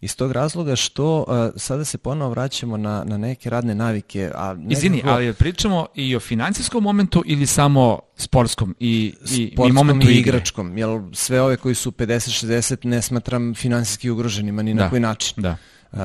[0.00, 1.26] iz tog razloga što uh,
[1.56, 4.30] sada se ponovo vraćamo na, na neke radne navike.
[4.34, 4.72] A nekako...
[4.72, 10.10] Izvini, ali pričamo i o financijskom momentu ili samo sportskom i, i, sportskom i momentu
[10.10, 14.90] i igračkom, jer sve ove koji su 50-60 ne smatram finansijski ugroženima ni na da,
[14.90, 15.34] koji način.
[15.42, 15.56] Da.
[15.92, 15.98] Uh,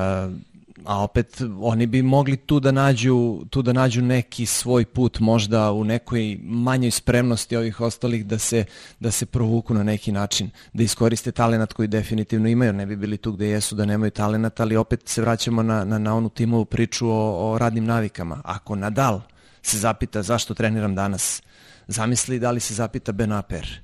[0.86, 5.72] a opet oni bi mogli tu da nađu tu da nađu neki svoj put možda
[5.72, 8.64] u nekoj manjoj spremnosti ovih ostalih da se
[9.00, 13.16] da se provuku na neki način da iskoriste talenat koji definitivno imaju ne bi bili
[13.16, 16.64] tu gde jesu da nemaju talenat ali opet se vraćamo na, na, na onu timovu
[16.64, 18.40] priču o, o radnim navikama.
[18.44, 19.20] Ako Nadal
[19.62, 21.42] se zapita zašto treniram danas
[21.86, 23.80] zamisli da li se zapita Benaper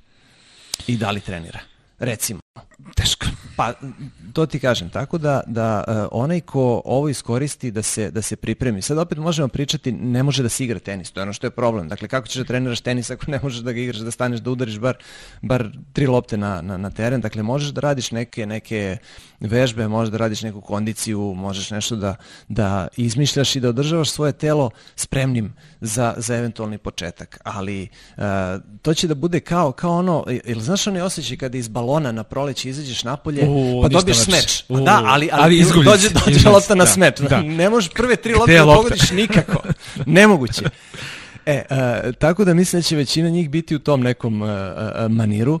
[0.87, 1.59] i da li trenira.
[1.99, 2.39] Recimo.
[2.95, 3.25] Teško.
[3.59, 3.73] Pa,
[4.33, 8.35] to ti kažem, tako da, da uh, onaj ko ovo iskoristi da se, da se
[8.35, 8.81] pripremi.
[8.81, 11.51] Sad opet možemo pričati, ne može da se igra tenis, to je ono što je
[11.51, 11.87] problem.
[11.87, 14.51] Dakle, kako ćeš da treniraš tenis ako ne možeš da ga igraš, da staneš, da
[14.51, 14.97] udariš bar,
[15.41, 17.21] bar tri lopte na, na, na teren.
[17.21, 18.97] Dakle, možeš da radiš neke, neke
[19.39, 22.15] vežbe, možeš da radiš neku kondiciju, možeš nešto da,
[22.47, 27.39] da izmišljaš i da održavaš svoje telo spremnim za, za eventualni početak.
[27.43, 27.87] Ali
[28.17, 28.23] uh,
[28.81, 32.23] to će da bude kao, kao ono, ili znaš onaj osjećaj kada iz balona na
[32.23, 34.63] proleće izađeš napolje, U, pa dobiješ smeč.
[34.69, 37.19] Da, ali, ali, ali dođe, dođe lopta na da, smeč.
[37.19, 37.41] Da.
[37.41, 39.61] Ne možeš prve tri lopte da pogodiš nikako.
[40.05, 40.61] Nemoguće.
[41.45, 45.11] E, uh, tako da mislim da će većina njih biti u tom nekom uh, uh,
[45.11, 45.59] maniru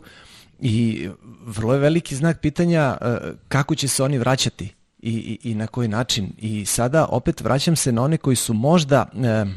[0.59, 1.09] i
[1.45, 3.07] vrlo je veliki znak pitanja uh,
[3.47, 6.33] kako će se oni vraćati i, i, i na koji način.
[6.37, 9.49] I sada opet vraćam se na one koji su možda uh,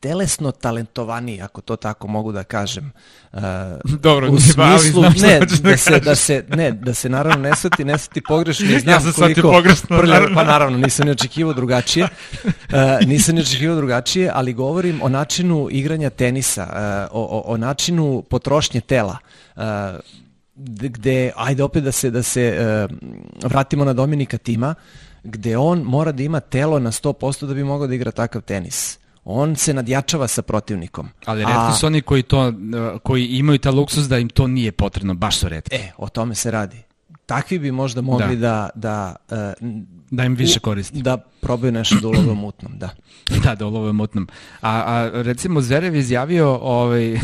[0.00, 2.92] telesno talentovaniji, ako to tako mogu da kažem.
[3.32, 3.40] Uh,
[3.84, 7.84] Dobro, u smislu, ne, da, da, se, da se, ne, da se naravno ne svati,
[7.84, 10.34] ne svati pogrešno, ne znam ja sam koliko pogrešno, prlja, naravno.
[10.34, 12.04] pa naravno, nisam ni očekivao drugačije,
[12.44, 16.62] uh, nisam ni očekivao drugačije, ali govorim o načinu igranja tenisa,
[17.10, 19.16] uh, o, o, o načinu potrošnje tela,
[19.56, 19.62] uh,
[20.54, 24.74] gde, ajde opet da se, da se uh, vratimo na Dominika Tima,
[25.24, 29.01] gde on mora da ima telo na 100% da bi mogao da igra takav tenis
[29.24, 31.08] on se nadjačava sa protivnikom.
[31.24, 31.72] Ali redki A...
[31.72, 35.38] su oni koji, to, uh, koji imaju ta luksus da im to nije potrebno, baš
[35.38, 35.76] su redki.
[35.76, 36.82] E, o tome se radi.
[37.26, 38.68] Takvi bi možda mogli da...
[38.74, 39.72] Da, da, uh,
[40.10, 41.02] da im više koristi.
[41.02, 42.88] Da probaju nešto da ulove mutnom, da.
[43.44, 44.28] da, da ulove mutnom.
[44.60, 47.20] A, a recimo Zverev izjavio ovaj,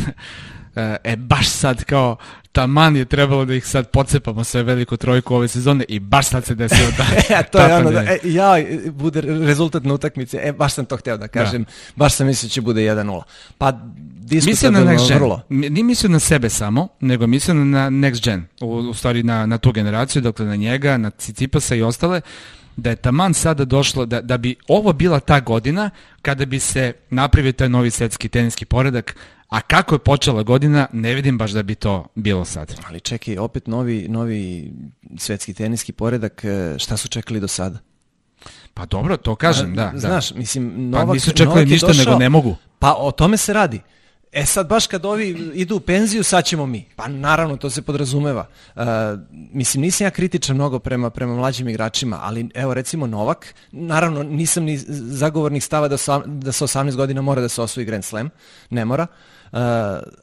[1.03, 2.17] e, baš sad kao
[2.51, 6.45] taman je trebalo da ih sad pocepamo sve veliku trojku ove sezone i baš sad
[6.45, 7.03] se desilo da
[7.39, 8.53] e, to je ono da, e, ja
[8.91, 11.27] bude rezultat na utakmice e baš sam to hteo da, da.
[11.27, 11.69] kažem da.
[11.95, 13.21] baš sam mislio da će bude 1:0
[13.57, 13.73] pa
[14.31, 15.17] Mislio na next gen.
[15.17, 15.41] Vrlo.
[15.49, 18.45] Nije mislio na sebe samo, nego mislio na next gen.
[18.61, 22.21] U, u stvari na, na tu generaciju, dakle na njega, na Cicipasa i ostale
[22.79, 25.89] da je taman sada došlo, da, da bi ovo bila ta godina
[26.21, 29.15] kada bi se napravio taj novi svetski teniski poredak,
[29.49, 32.75] A kako je počela godina, ne vidim baš da bi to bilo sad.
[32.87, 34.71] Ali čekaj, opet novi, novi
[35.17, 37.79] svetski teniski poredak, e, šta su čekali do sada?
[38.73, 39.91] Pa dobro, to kažem, da.
[39.93, 39.99] da.
[39.99, 40.39] Znaš, da.
[40.39, 42.55] mislim, Novak, pa nisu čekali Novak ništa, došao, nego ne mogu.
[42.79, 43.81] Pa o tome se radi.
[44.31, 46.85] E sad baš kad ovi idu u penziju, sad ćemo mi.
[46.95, 48.47] Pa naravno, to se podrazumeva.
[48.75, 48.83] Uh,
[49.31, 54.63] mislim, nisam ja kritičan mnogo prema, prema mlađim igračima, ali evo recimo Novak, naravno nisam
[54.63, 58.29] ni zagovornik stava da, sa, da sa 18 godina mora da se osvoji Grand Slam,
[58.69, 59.07] ne mora.
[59.09, 59.38] Uh,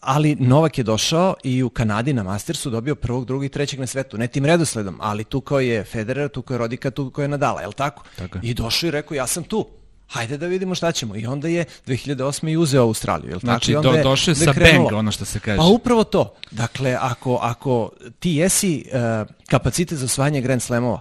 [0.01, 3.87] ali Novak je došao i u Kanadi na Mastersu dobio prvog, drugog i trećeg na
[3.87, 4.19] svetu.
[4.19, 7.29] Ne tim redosledom, ali tu ko je Federer, tu ko je Rodika, tu ko je
[7.29, 8.03] Nadala, je li tako?
[8.17, 8.39] tako.
[8.43, 9.67] I došao i rekao, ja sam tu
[10.09, 11.17] hajde da vidimo šta ćemo.
[11.17, 12.51] I onda je 2008.
[12.51, 13.31] i uzeo Australiju.
[13.31, 13.83] Jel znači, tako?
[13.83, 15.57] do, došao je sa bang, ono što se kaže.
[15.57, 16.35] Pa upravo to.
[16.51, 21.01] Dakle, ako, ako ti jesi uh, kapacitet za osvajanje Grand Slamova,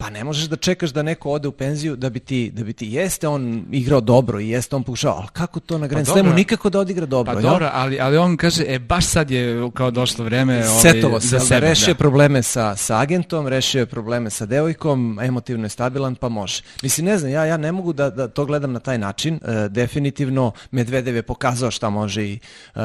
[0.00, 2.72] Pa ne možeš da čekaš da neko ode u penziju da bi ti, da bi
[2.72, 6.12] ti jeste on igrao dobro i jeste on pokušao, ali kako to na Grand pa
[6.12, 7.34] Slamu nikako da odigra dobro.
[7.34, 11.20] Pa dobro, ali, ali on kaže, e baš sad je kao došlo vreme ovaj, Setovo
[11.20, 11.60] se, za sebe.
[11.60, 11.98] Rešio da.
[11.98, 16.62] probleme sa, sa agentom, rešio je probleme sa devojkom, emotivno je stabilan, pa može.
[16.82, 19.34] Mislim, ne znam, ja, ja ne mogu da, da to gledam na taj način.
[19.34, 22.38] E, definitivno Medvedev je pokazao šta može i
[22.74, 22.80] e,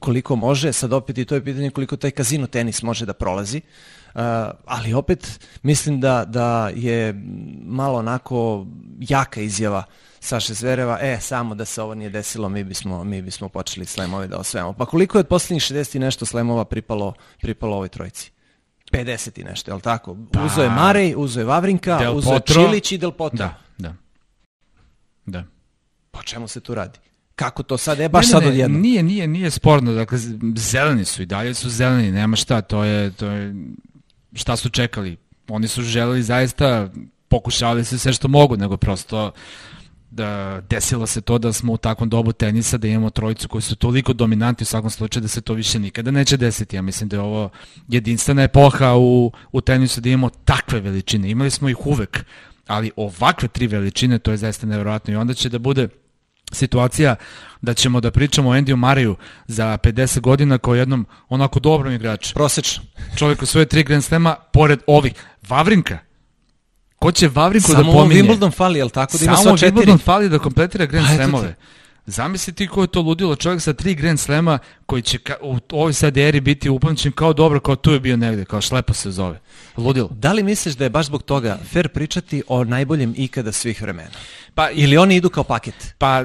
[0.00, 0.72] koliko može.
[0.72, 3.60] Sad opet i to je pitanje koliko taj kazino tenis može da prolazi.
[4.14, 4.20] Uh,
[4.64, 7.14] ali opet mislim da, da je
[7.64, 8.66] malo onako
[9.00, 9.84] jaka izjava
[10.20, 14.26] Saše Zvereva, e, samo da se ovo nije desilo, mi bismo, mi bismo počeli slemove
[14.26, 14.72] da osvajamo.
[14.72, 18.32] Pa koliko je od poslednjih 60 i nešto slemova pripalo, pripalo ovoj trojici?
[18.92, 20.16] 50 i nešto, je li tako?
[20.32, 23.38] Pa, uzo je Marej, uzo je Vavrinka, Del uzo je Čilić i Del Potro.
[23.38, 23.94] Da, da.
[25.26, 25.44] Da.
[26.10, 26.98] Po čemu se tu radi?
[27.34, 28.00] Kako to sad?
[28.00, 28.78] E, baš ne, ne, sad odjedno.
[28.78, 29.92] Nije, nije, nije sporno.
[29.92, 30.18] Dakle,
[30.56, 32.12] zeleni su i dalje su zeleni.
[32.12, 33.54] Nema šta, to je, to je
[34.38, 35.16] šta su čekali?
[35.48, 36.88] Oni su želeli zaista,
[37.28, 39.32] pokušavali se sve što mogu, nego prosto
[40.10, 43.76] da desilo se to da smo u takvom dobu tenisa da imamo trojicu koji su
[43.76, 46.76] toliko dominanti u svakom slučaju da se to više nikada neće desiti.
[46.76, 47.50] Ja mislim da je ovo
[47.88, 51.30] jedinstvena epoha u, u tenisu da imamo takve veličine.
[51.30, 52.24] Imali smo ih uvek,
[52.66, 55.88] ali ovakve tri veličine to je zaista nevjerojatno i onda će da bude
[56.52, 57.16] situacija
[57.60, 62.34] da ćemo da pričamo o Endiju Mariju za 50 godina kao jednom onako dobrom igraču.
[62.34, 62.82] Prosečno.
[63.16, 65.12] Čovjek u svoje tri Grand Slema, pored ovih.
[65.48, 65.98] Vavrinka.
[66.98, 68.20] Ko će Vavrinku Samo da pominje?
[68.20, 69.18] Samo Wimbledon fali, jel tako?
[69.18, 71.54] Da ima Samo Wimbledon fali da kompletira Grand pa, Slamove.
[72.08, 75.58] Zamisli ti ko je to ludilo čovjek sa tri Grand Slema koji će ka, u
[75.72, 79.10] ovoj sad eri biti upamćen kao dobro, kao tu je bio negde, kao šlepo se
[79.10, 79.40] zove.
[79.76, 80.08] Ludilo.
[80.12, 84.10] Da li misliš da je baš zbog toga fair pričati o najboljem ikada svih vremena?
[84.54, 85.94] Pa, Ili oni idu kao paket?
[85.98, 86.24] Pa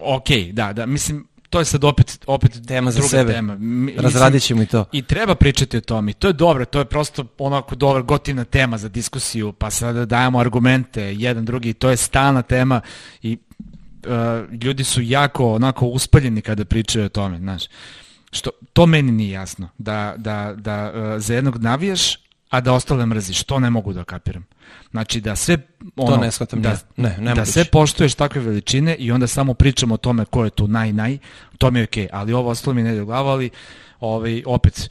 [0.00, 3.32] ok, da, da, mislim, to je sad opet, opet tema za druga sebe.
[3.32, 3.58] tema.
[3.96, 4.84] Razradit ćemo i to.
[4.92, 6.10] I treba pričati o tome.
[6.10, 10.04] I to je dobro, to je prosto onako dobra, gotivna tema za diskusiju, pa sada
[10.04, 12.80] dajemo argumente, jedan, drugi, to je stalna tema
[13.22, 13.38] i
[14.62, 17.62] ljudi su jako onako uspaljeni kada pričaju o tome, znaš.
[18.32, 22.16] Što, to meni nije jasno, da, da, da uh, za jednog navijaš,
[22.50, 24.46] a da ostale mrziš, to ne mogu da kapiram.
[24.90, 25.58] Znači da sve
[25.96, 29.54] ono, to ne shvatam da, ne, ne da sve poštuješ takve veličine i onda samo
[29.54, 31.18] pričamo o tome ko je tu naj naj,
[31.58, 32.08] to mi je okej, okay.
[32.12, 33.50] ali ovo ostalo mi ne glava, ali
[34.00, 34.90] ovaj, opet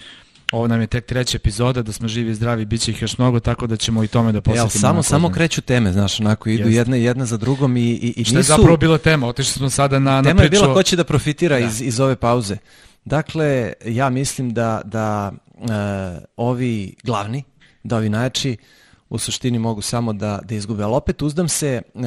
[0.53, 3.17] ovo nam je tek treća epizoda, da smo živi i zdravi, bit će ih još
[3.17, 4.63] mnogo, tako da ćemo i tome da posvetimo.
[4.63, 6.75] Jel, samo, samo kreću teme, znaš, onako, idu Jeste.
[6.75, 8.51] jedna, jedna za drugom i, i, i Šta nisu...
[8.51, 9.27] je zapravo bila tema?
[9.27, 10.51] Otišli smo sada na, na tema priču...
[10.51, 11.65] Tema je bila ko će da profitira da.
[11.65, 12.57] iz, iz ove pauze.
[13.05, 15.69] Dakle, ja mislim da, da uh,
[16.37, 17.43] ovi glavni,
[17.83, 18.57] da ovi najjači
[19.09, 20.83] u suštini mogu samo da, da izgube.
[20.83, 22.03] Ali opet uzdam se, uh,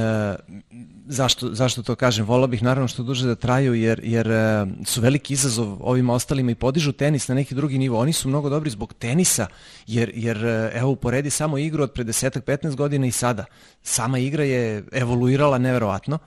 [1.09, 2.27] zašto, zašto to kažem?
[2.27, 6.51] Volao bih naravno što duže da traju jer, jer e, su veliki izazov ovim ostalima
[6.51, 8.01] i podižu tenis na neki drugi nivo.
[8.01, 9.47] Oni su mnogo dobri zbog tenisa
[9.87, 13.45] jer, jer e, evo uporedi samo igru od pre 10-15 godina i sada.
[13.83, 16.19] Sama igra je evoluirala neverovatno.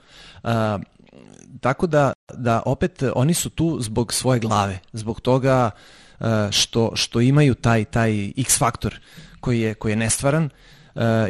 [0.42, 0.50] Uh,
[1.60, 5.70] tako da, da opet oni su tu zbog svoje glave, zbog toga
[6.20, 9.00] uh, što, što imaju taj, taj X faktor
[9.40, 10.50] koji je, koji je nestvaran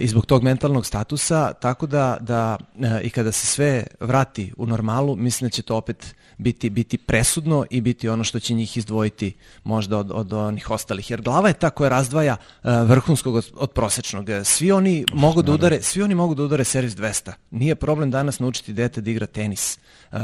[0.00, 4.66] i zbog tog mentalnog statusa, tako da, da e, i kada se sve vrati u
[4.66, 8.76] normalu, mislim da će to opet biti, biti presudno i biti ono što će njih
[8.76, 11.10] izdvojiti možda od, od onih ostalih.
[11.10, 14.26] Jer glava je ta koja razdvaja uh, vrhunskog od, od prosečnog.
[14.44, 17.32] Svi oni mogu da udare, svi oni mogu da udare servis 200.
[17.50, 19.78] Nije problem danas naučiti dete da igra tenis.
[20.12, 20.18] Uh,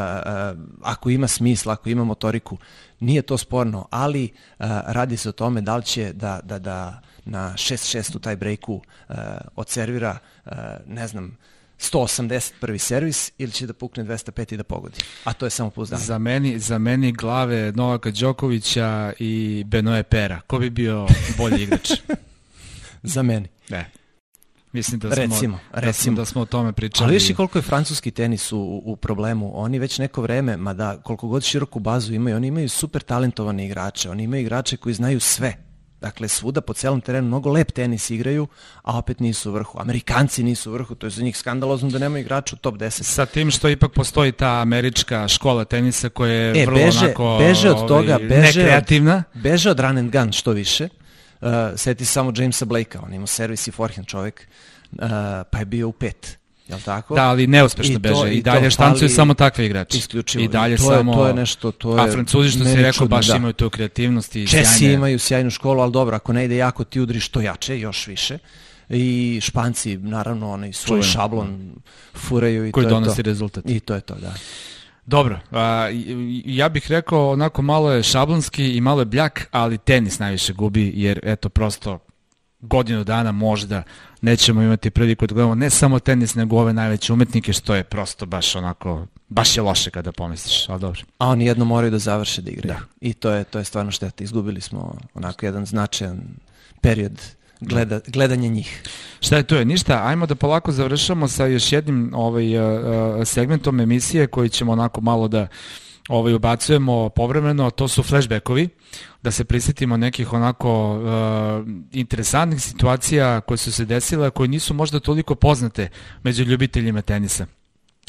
[0.83, 2.57] ako ima smisla, ako ima motoriku,
[3.01, 4.33] nije to sporno, ali
[4.87, 8.75] radi se o tome da li će da, da, da na 6-6 u taj breaku
[8.75, 9.17] uh,
[9.57, 10.53] odservira, uh,
[10.87, 11.37] ne znam,
[11.79, 14.99] 180 prvi servis ili će da pukne 205 i da pogodi.
[15.25, 16.03] A to je samo pouzdanje.
[16.03, 20.41] Za meni, za meni glave Novaka Đokovića i Benoje Pera.
[20.47, 21.07] Ko bi bio
[21.39, 21.91] bolji igrač?
[23.03, 23.49] za meni.
[23.69, 23.91] Ne.
[24.73, 25.83] Mislim da smo, recimo, recimo.
[25.83, 27.07] Da, smo, da smo o tome pričali.
[27.07, 29.51] Ali viš koliko je francuski tenis u, u problemu.
[29.55, 34.11] Oni već neko vreme, mada koliko god široku bazu imaju, oni imaju super talentovane igrače.
[34.11, 35.66] Oni imaju igrače koji znaju sve
[36.01, 38.47] Dakle, svuda po celom terenu mnogo lep tenis igraju,
[38.83, 39.81] a opet nisu u vrhu.
[39.81, 43.03] Amerikanci nisu u vrhu, to je za njih skandalozno da nemaju igrača u top 10.
[43.03, 47.37] Sa tim što ipak postoji ta američka škola tenisa koja je e, vrlo beže, onako
[47.39, 49.25] beže od toga, ovaj, beže nekreativna.
[49.35, 50.89] Od, beže od run and gun što više.
[51.41, 54.49] Uh, seti samo Jamesa Blakea, on ima servis i forehand čovjek,
[54.93, 55.09] uh,
[55.51, 56.39] pa je bio u pet
[56.69, 57.15] Jel tako?
[57.15, 58.31] Da, ali neuspešno I beže.
[58.31, 59.99] I, I dalje štancuju samo takve igrače.
[59.99, 60.45] Isključivo.
[60.45, 61.13] I dalje to samo...
[61.13, 62.05] Je, to je nešto, to je...
[62.05, 63.37] A Francuzi, što si rekao, baš da.
[63.37, 64.95] imaju tu kreativnost i Česi sjajne...
[64.95, 68.39] imaju sjajnu školu, ali dobro, ako ne ide jako, ti udriš to jače, još više.
[68.89, 71.13] I Španci, naravno, onaj svoj Čujem.
[71.13, 71.75] šablon
[72.15, 72.97] furaju i Koji to je to.
[72.97, 73.65] Koji donosi rezultat.
[73.67, 74.35] I to je to, da.
[75.07, 75.89] Dobro, a,
[76.45, 80.93] ja bih rekao onako malo je šablonski i malo je bljak, ali tenis najviše gubi
[80.95, 81.99] jer eto prosto
[82.67, 83.83] godinu dana možda
[84.21, 88.27] nećemo imati priliku da gledamo ne samo tenis, nego ove najveće umetnike, što je prosto
[88.27, 91.01] baš onako, baš je loše kada pomisliš, ali dobro.
[91.19, 92.75] A oni jedno moraju da završe da igraju.
[92.75, 92.81] Da.
[93.01, 94.25] I to je, to je stvarno šteta.
[94.25, 96.21] Izgubili smo onako jedan značajan
[96.81, 97.21] period
[97.61, 98.83] gleda, gledanje njih.
[99.21, 99.65] Šta je to je?
[99.65, 102.45] Ništa, ajmo da polako završamo sa još jednim ovaj,
[103.25, 105.49] segmentom emisije koji ćemo onako malo da
[106.09, 108.69] ovaj, ubacujemo povremeno, to su flashbackovi,
[109.23, 111.03] da se prisetimo nekih onako uh,
[111.93, 115.89] interesantnih situacija koje su se desile, koje nisu možda toliko poznate
[116.23, 117.47] među ljubiteljima tenisa.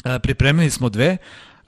[0.04, 1.16] Uh, pripremili smo dve,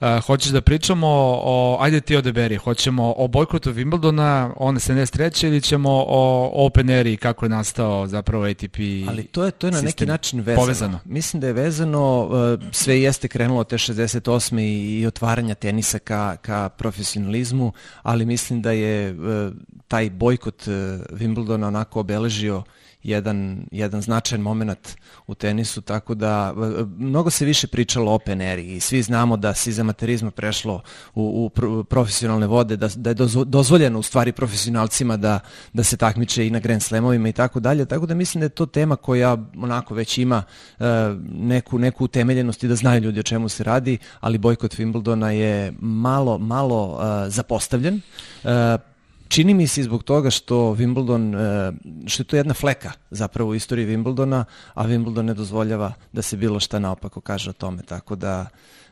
[0.01, 1.07] Uh, hoćeš da pričamo
[1.43, 6.51] o, ajde ti odeberi, hoćemo o bojkotu Wimbledona, one se ne streće ili ćemo o
[6.65, 8.77] Open Air kako je nastao zapravo ATP
[9.09, 10.61] Ali to je, to je na neki način vezano.
[10.61, 10.99] Povezano.
[11.05, 14.59] Mislim da je vezano, uh, sve jeste krenulo te 68.
[14.59, 17.73] i, i otvaranja tenisa ka, ka profesionalizmu,
[18.03, 19.53] ali mislim da je uh,
[19.87, 20.67] taj bojkot
[21.11, 22.63] Wimbledona onako obeležio
[23.03, 24.97] jedan, jedan značajan moment
[25.27, 26.53] u tenisu, tako da
[26.97, 30.81] mnogo se više pričalo o open eri i svi znamo da se iz amaterizma prešlo
[31.15, 35.39] u, u profesionalne vode, da, da je dozvoljeno u stvari profesionalcima da,
[35.73, 38.49] da se takmiče i na Grand Slamovima i tako dalje, tako da mislim da je
[38.49, 40.43] to tema koja onako već ima
[40.79, 40.85] uh,
[41.31, 45.73] neku, neku utemeljenost i da znaju ljudi o čemu se radi, ali bojkot Wimbledona je
[45.79, 48.01] malo, malo uh, zapostavljen.
[48.43, 48.90] Uh,
[49.31, 51.73] Čini mi se zbog toga što Wimbledon, e,
[52.07, 56.37] što je to jedna fleka zapravo u istoriji Wimbledona, a Wimbledon ne dozvoljava da se
[56.37, 58.45] bilo šta naopako kaže o tome, tako da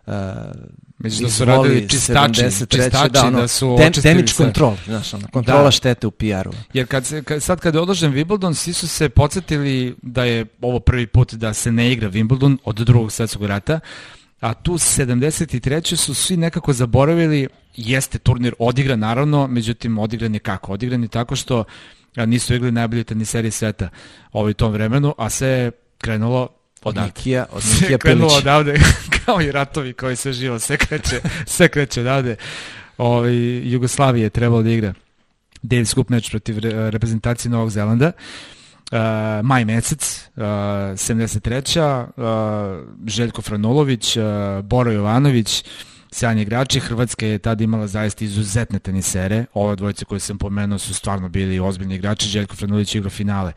[0.06, 0.14] Uh,
[0.98, 2.68] Mislim da su radili čistači, 73.
[2.68, 5.72] čistači da, ono, da su ten, damage control, znaš, ono, kontrola da.
[5.72, 6.52] štete u PR-u.
[6.74, 10.46] Jer kad se, kad, sad kad je odložen Wimbledon, svi su se podsjetili da je
[10.62, 13.80] ovo prvi put da se ne igra Wimbledon od drugog svetskog rata,
[14.40, 15.96] a tu 73.
[15.96, 20.74] su svi nekako zaboravili, jeste turnir odigran naravno, međutim odigran je kako?
[20.74, 21.64] Odigran je tako što
[22.16, 23.90] nisu igrali najbolje teniserije sveta
[24.32, 26.48] ovaj tom vremenu, a sve je krenulo
[26.84, 27.12] odavde.
[27.16, 28.80] Nikija, od Nikija krenulo odavde,
[29.26, 32.36] kao i ratovi koji se živo, sve kreće, sve kreće odavde.
[32.98, 34.94] Ovaj, Jugoslavije je trebalo da igra
[35.62, 36.60] Davis Cup meč protiv
[36.90, 38.08] reprezentacije Novog Zelanda.
[38.08, 38.59] Uh,
[38.92, 39.00] uh,
[39.44, 42.06] maj mesec, uh, 73.
[42.18, 44.24] Uh, Željko Franolović, uh,
[44.64, 45.64] Boro Jovanović,
[46.12, 46.80] sjajni igrači.
[46.80, 49.46] Hrvatska je tada imala zaista izuzetne tenisere.
[49.54, 52.30] Ove dvojice koje sam pomenuo su stvarno bili ozbiljni igrači.
[52.30, 53.54] Željko Franolović igra finale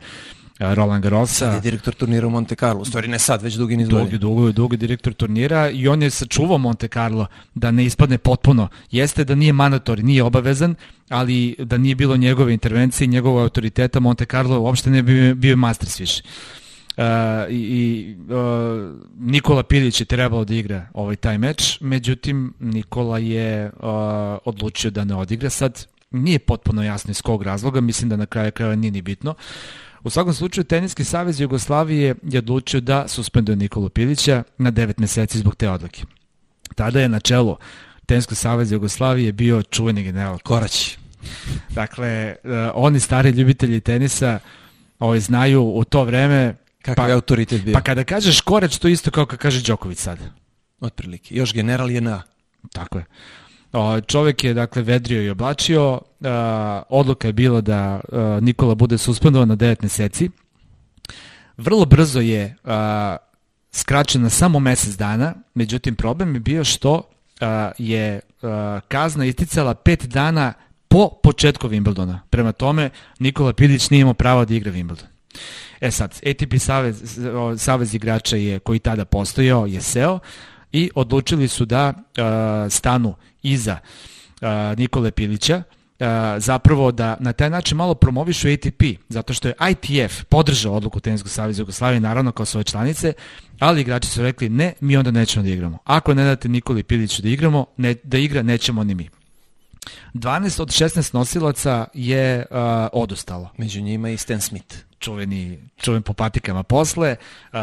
[0.73, 1.33] Roland Garrosa.
[1.33, 4.05] Sad je direktor turnira u Monte Carlo, u stvari ne sad, već dugi niz godina.
[4.05, 8.67] Dugi, dugi, dugi direktor turnira i on je sačuvao Monte Carlo da ne ispadne potpuno.
[8.91, 10.75] Jeste da nije mandatori, nije obavezan,
[11.09, 15.57] ali da nije bilo njegove intervencije i njegove autoriteta, Monte Carlo uopšte ne bi bio
[15.57, 16.23] masters više.
[16.97, 17.03] Uh,
[17.49, 18.35] i uh,
[19.19, 23.81] Nikola Pilić je trebao da igra ovaj taj meč, međutim Nikola je uh,
[24.45, 25.49] odlučio da ne odigra.
[25.49, 29.35] Sad nije potpuno jasno iz kog razloga, mislim da na kraju kraja nije ni bitno.
[30.03, 35.39] U svakom slučaju, Teniski savez Jugoslavije je odlučio da suspenduje Nikolu Pilića na 9 meseci
[35.39, 36.03] zbog te odluke.
[36.75, 37.57] Tada je na čelu
[38.05, 40.97] Teniskog saveza Jugoslavije bio čuveni general Korać.
[41.79, 44.39] Dakle, uh, oni stari ljubitelji tenisa
[44.99, 47.73] ovaj, znaju u to vreme Kakav pa, je autoritet bio?
[47.73, 50.19] Pa kada kažeš Korać, to isto kao kad kaže Đoković sad.
[50.79, 51.35] Otprilike.
[51.35, 52.23] Još general je na.
[52.73, 53.05] Tako je.
[54.07, 56.01] Čovek je dakle vedrio i oblačio,
[56.89, 58.01] odluka je bila da
[58.41, 60.29] Nikola bude suspendovan na 9 meseci.
[61.57, 62.55] Vrlo brzo je
[63.71, 67.01] skraćena samo mesec dana, međutim problem je bio što
[67.77, 68.19] je
[68.87, 70.53] kazna isticala 5 dana
[70.87, 72.19] po početku Wimbledona.
[72.29, 75.05] Prema tome, Nikola Pilić nije imao pravo da igra Wimbledon.
[75.81, 77.19] E sad, ATP savez,
[77.57, 80.19] savez igrača je, koji tada postojao je SEO
[80.73, 81.93] i odlučili su da
[82.69, 83.77] stanu iza
[84.77, 85.63] Nikole Pilića,
[86.37, 91.29] zapravo da na taj način malo promovišu ATP, zato što je ITF podržao odluku Teniskog
[91.29, 93.13] saveza Jugoslavije, naravno kao svoje članice,
[93.59, 95.77] ali igrači su rekli ne, mi onda nećemo da igramo.
[95.83, 99.09] Ako ne date Nikoli Piliću da igramo, ne, da igra, nećemo ni mi.
[100.13, 102.57] 12 od 16 nosilaca je uh,
[102.93, 103.49] odustalo.
[103.57, 104.75] Među njima i Stan Smith.
[105.03, 107.15] Čuveni, čuven po patikama posle.
[107.51, 107.59] Uh,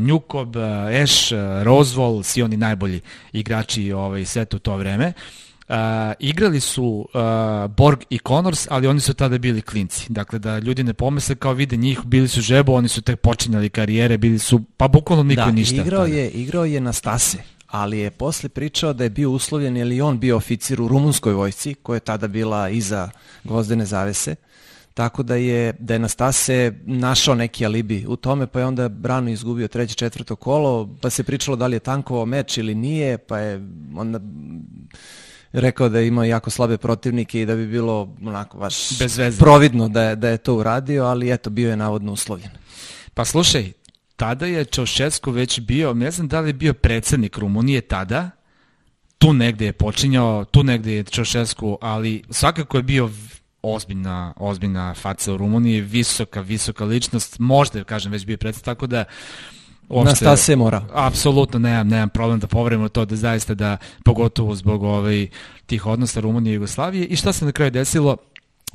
[0.00, 3.00] Njukob, uh, Eš, uh, Rozvol, svi oni najbolji
[3.32, 5.12] igrači ovaj, sveta u to vreme.
[5.68, 5.74] Uh,
[6.18, 10.06] igrali su uh, Borg i Connors, ali oni su tada bili klinci.
[10.08, 13.68] Dakle, da ljudi ne pomisle kao vide njih, bili su žebo, oni su tek počinjali
[13.70, 15.76] karijere, bili su, pa bukvalno niko da, ništa.
[15.76, 17.38] Da, igrao je, igrao je na stase
[17.74, 21.32] ali je posle pričao da je bio uslovljen, jer i on bio oficir u rumunskoj
[21.32, 23.10] vojsci, koja je tada bila iza
[23.44, 24.34] gvozdene zavese,
[24.94, 29.30] tako da je, da je Nastase našao neki alibi u tome, pa je onda brano
[29.30, 33.38] izgubio treće, četvrto kolo, pa se pričalo da li je tankovao meč ili nije, pa
[33.38, 34.20] je onda
[35.52, 38.74] rekao da je imao jako slabe protivnike i da bi bilo onako baš
[39.38, 42.50] providno da je, da je to uradio, ali eto, bio je navodno uslovljen.
[43.14, 43.72] Pa slušaj,
[44.16, 48.30] tada je Čaušesku već bio, ne znam da li je bio predsednik Rumunije tada,
[49.18, 53.10] tu negde je počinjao, tu negde je Čaušesku, ali svakako je bio
[53.64, 58.86] ozbiljna, ozbiljna faca u Rumuniji, visoka, visoka ličnost, možda je, kažem, već bio predsednik, tako
[58.86, 59.04] da
[59.88, 60.82] Uopšte, Na se mora.
[60.92, 65.28] Apsolutno nemam, nemam problem da povrememo to da zaista da, pogotovo zbog ovaj,
[65.66, 67.06] tih odnosa Rumunije i Jugoslavije.
[67.06, 68.16] I šta se na kraju desilo?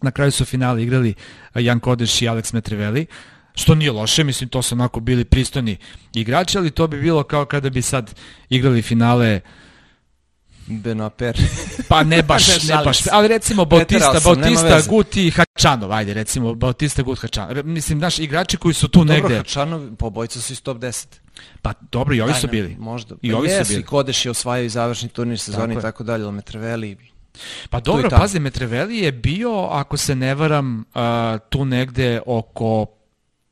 [0.02, 1.14] Na kraju su finale igrali
[1.56, 3.02] Jan Kodeš i Alex Metreveli.
[3.02, 5.78] Uh, Što nije loše, mislim, to su onako bili pristojni
[6.14, 8.16] igrači, ali to bi bilo kao kada bi sad
[8.50, 9.40] igrali finale
[10.70, 11.38] Benoaper.
[11.88, 17.02] pa ne baš, ne baš, ali recimo Bautista, Bautista, Guti i Hačanov, ajde recimo Bautista,
[17.04, 17.66] Gut, Hačanov.
[17.66, 19.30] Mislim, naši igrači koji su tu dobro, negde.
[19.30, 21.06] Dobro, Hačanov, pobojca su iz top 10.
[21.62, 22.76] Pa dobro, i ovi su bili.
[22.80, 23.16] Možda.
[23.22, 23.82] I pa ovi su bili.
[23.82, 26.98] i Kodeš je osvajao završni turnir sezoni i tako dalje, ali Metreveli
[27.70, 32.86] Pa dobro, pazi, Metreveli je bio, ako se ne varam, uh, tu negde oko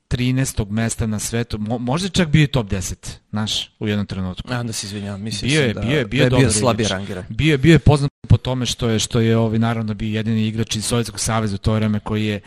[0.10, 0.70] 13.
[0.70, 2.96] mesta na svetu, Mo, možda čak bio i top 10,
[3.30, 4.52] znaš, u jednom trenutku.
[4.52, 7.24] Ja, onda se izvinjavam, mislim bio je, da, bio je, bio je, bio slabije rangiran.
[7.30, 10.48] Bio je, bio je poznat po tome što je, što je ovaj, naravno bio jedini
[10.48, 12.40] igrač iz Sovjetskog saveza u to vreme koji je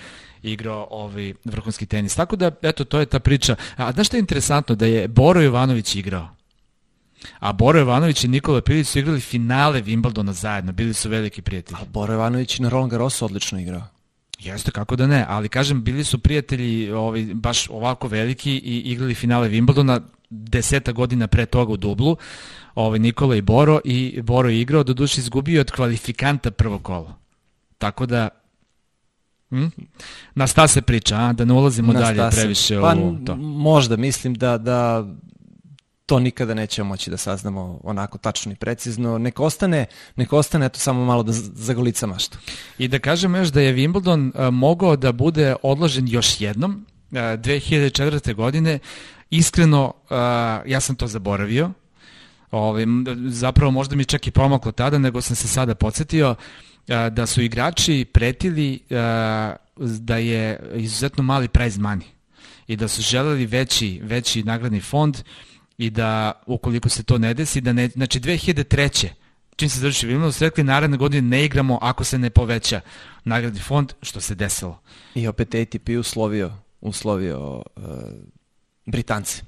[0.43, 2.15] igrao ovaj vrhunski tenis.
[2.15, 3.57] Tako da, eto, to je ta priča.
[3.77, 4.75] A znaš što je interesantno?
[4.75, 6.29] Da je Boro Jovanović igrao.
[7.39, 11.79] A Boro Jovanović i Nikola Pilić su igrali finale Wimbledona zajedno, bili su veliki prijatelji.
[11.81, 13.83] A Boro Jovanović na Roland Garrosu odlično igrao.
[14.41, 19.15] Jeste, kako da ne, ali kažem, bili su prijatelji ovaj, baš ovako veliki i igrali
[19.15, 22.17] finale Wimbledona deseta godina pre toga u dublu,
[22.75, 27.15] ovaj, Nikola i Boro, i Boro je igrao, do duše izgubio od kvalifikanta prvo kolo.
[27.79, 28.29] Tako da,
[29.51, 29.67] hm?
[30.35, 31.33] na sta se priča, a?
[31.33, 33.37] da ne ulazimo na dalje previše pa, u to.
[33.37, 35.07] Možda, mislim da, da
[36.11, 39.19] to nikada nećemo moći da saznamo onako tačno i precizno.
[39.19, 39.87] Nek ostane,
[40.17, 42.39] nek ostane eto samo malo da zagolica maštu.
[42.79, 47.15] I da kažem još da je Wimbledon a, mogao da bude odložen još jednom a,
[47.15, 48.35] 2004.
[48.35, 48.79] godine.
[49.31, 51.71] Iskreno, a, ja sam to zaboravio.
[52.51, 52.85] Ove, ovaj,
[53.29, 56.35] zapravo možda mi čak i pomaklo tada, nego sam se sada podsjetio
[57.11, 58.81] da su igrači pretili
[59.79, 62.03] da je izuzetno mali prize money
[62.67, 65.23] i da su želeli veći, veći nagradni fond
[65.81, 69.09] i da ukoliko se to ne desi, da ne, znači 2003
[69.57, 72.81] čim se završi su rekli naredne godine ne igramo ako se ne poveća
[73.25, 74.81] nagradni fond, što se desilo.
[75.15, 77.83] I opet ATP uslovio, uslovio uh,
[78.87, 79.43] Britance.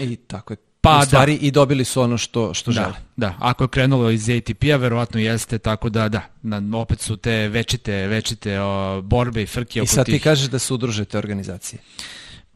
[0.00, 1.06] I tako je Pa, u da.
[1.06, 1.46] stvari da.
[1.46, 2.94] i dobili su ono što, što da, žele.
[3.16, 7.48] Da, ako je krenulo iz ATP-a, verovatno jeste, tako da da, na, opet su te
[7.48, 11.80] večite, večite o, borbe i frke I sad ti kažeš da se udruže te organizacije.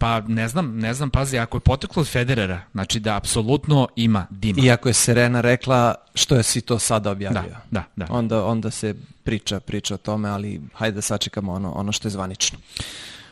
[0.02, 4.26] Pa ne znam, ne znam, pazi, ako je poteklo od Federera, znači da apsolutno ima
[4.30, 4.62] dima.
[4.62, 7.42] Iako je Serena rekla što je si to sada objavio.
[7.42, 8.14] Da, da, da.
[8.14, 12.12] Onda, onda se priča, priča o tome, ali hajde da sačekamo ono, ono što je
[12.12, 12.58] zvanično.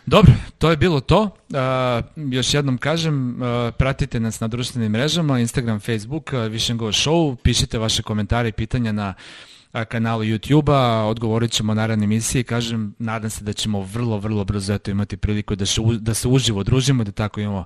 [0.07, 1.23] Dobro, to je bilo to.
[1.23, 6.87] Uh, još jednom kažem, uh, pratite nas na društvenim mrežama, Instagram, Facebook, uh, Vision Go
[6.87, 9.15] Show, pišite vaše komentare i pitanja na
[9.73, 14.91] kanalu YouTube-a, odgovorit ćemo naravno emisiji, kažem, nadam se da ćemo vrlo, vrlo brzo eto
[14.91, 17.65] imati priliku da se, da se uživo družimo, da tako imamo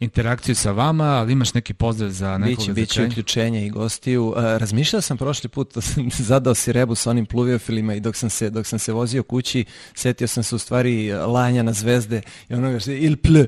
[0.00, 4.26] interakciju sa vama, ali imaš neki pozdrav za nekog biće, biće uključenje i gostiju.
[4.26, 8.16] Uh, razmišljao sam prošli put, da sam zadao si rebu sa onim pluviofilima i dok
[8.16, 12.22] sam se, dok sam se vozio kući, setio sam se u stvari lanja na zvezde
[12.48, 13.38] i onoga što je il pl,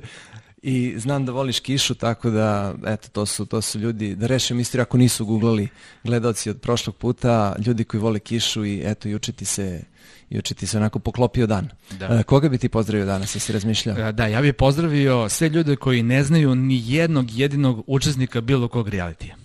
[0.62, 4.60] i znam da voliš kišu, tako da, eto, to su, to su ljudi, da rešim
[4.60, 5.68] istri ako nisu googlali
[6.04, 9.82] gledalci od prošlog puta, ljudi koji vole kišu i eto, juče ti se
[10.30, 11.68] juče ti se onako poklopio dan.
[11.98, 12.06] Da.
[12.06, 14.08] E, koga bi ti pozdravio danas, jesi razmišljao?
[14.08, 18.68] E, da, ja bih pozdravio sve ljude koji ne znaju ni jednog jedinog učesnika bilo
[18.68, 19.36] kog realitija.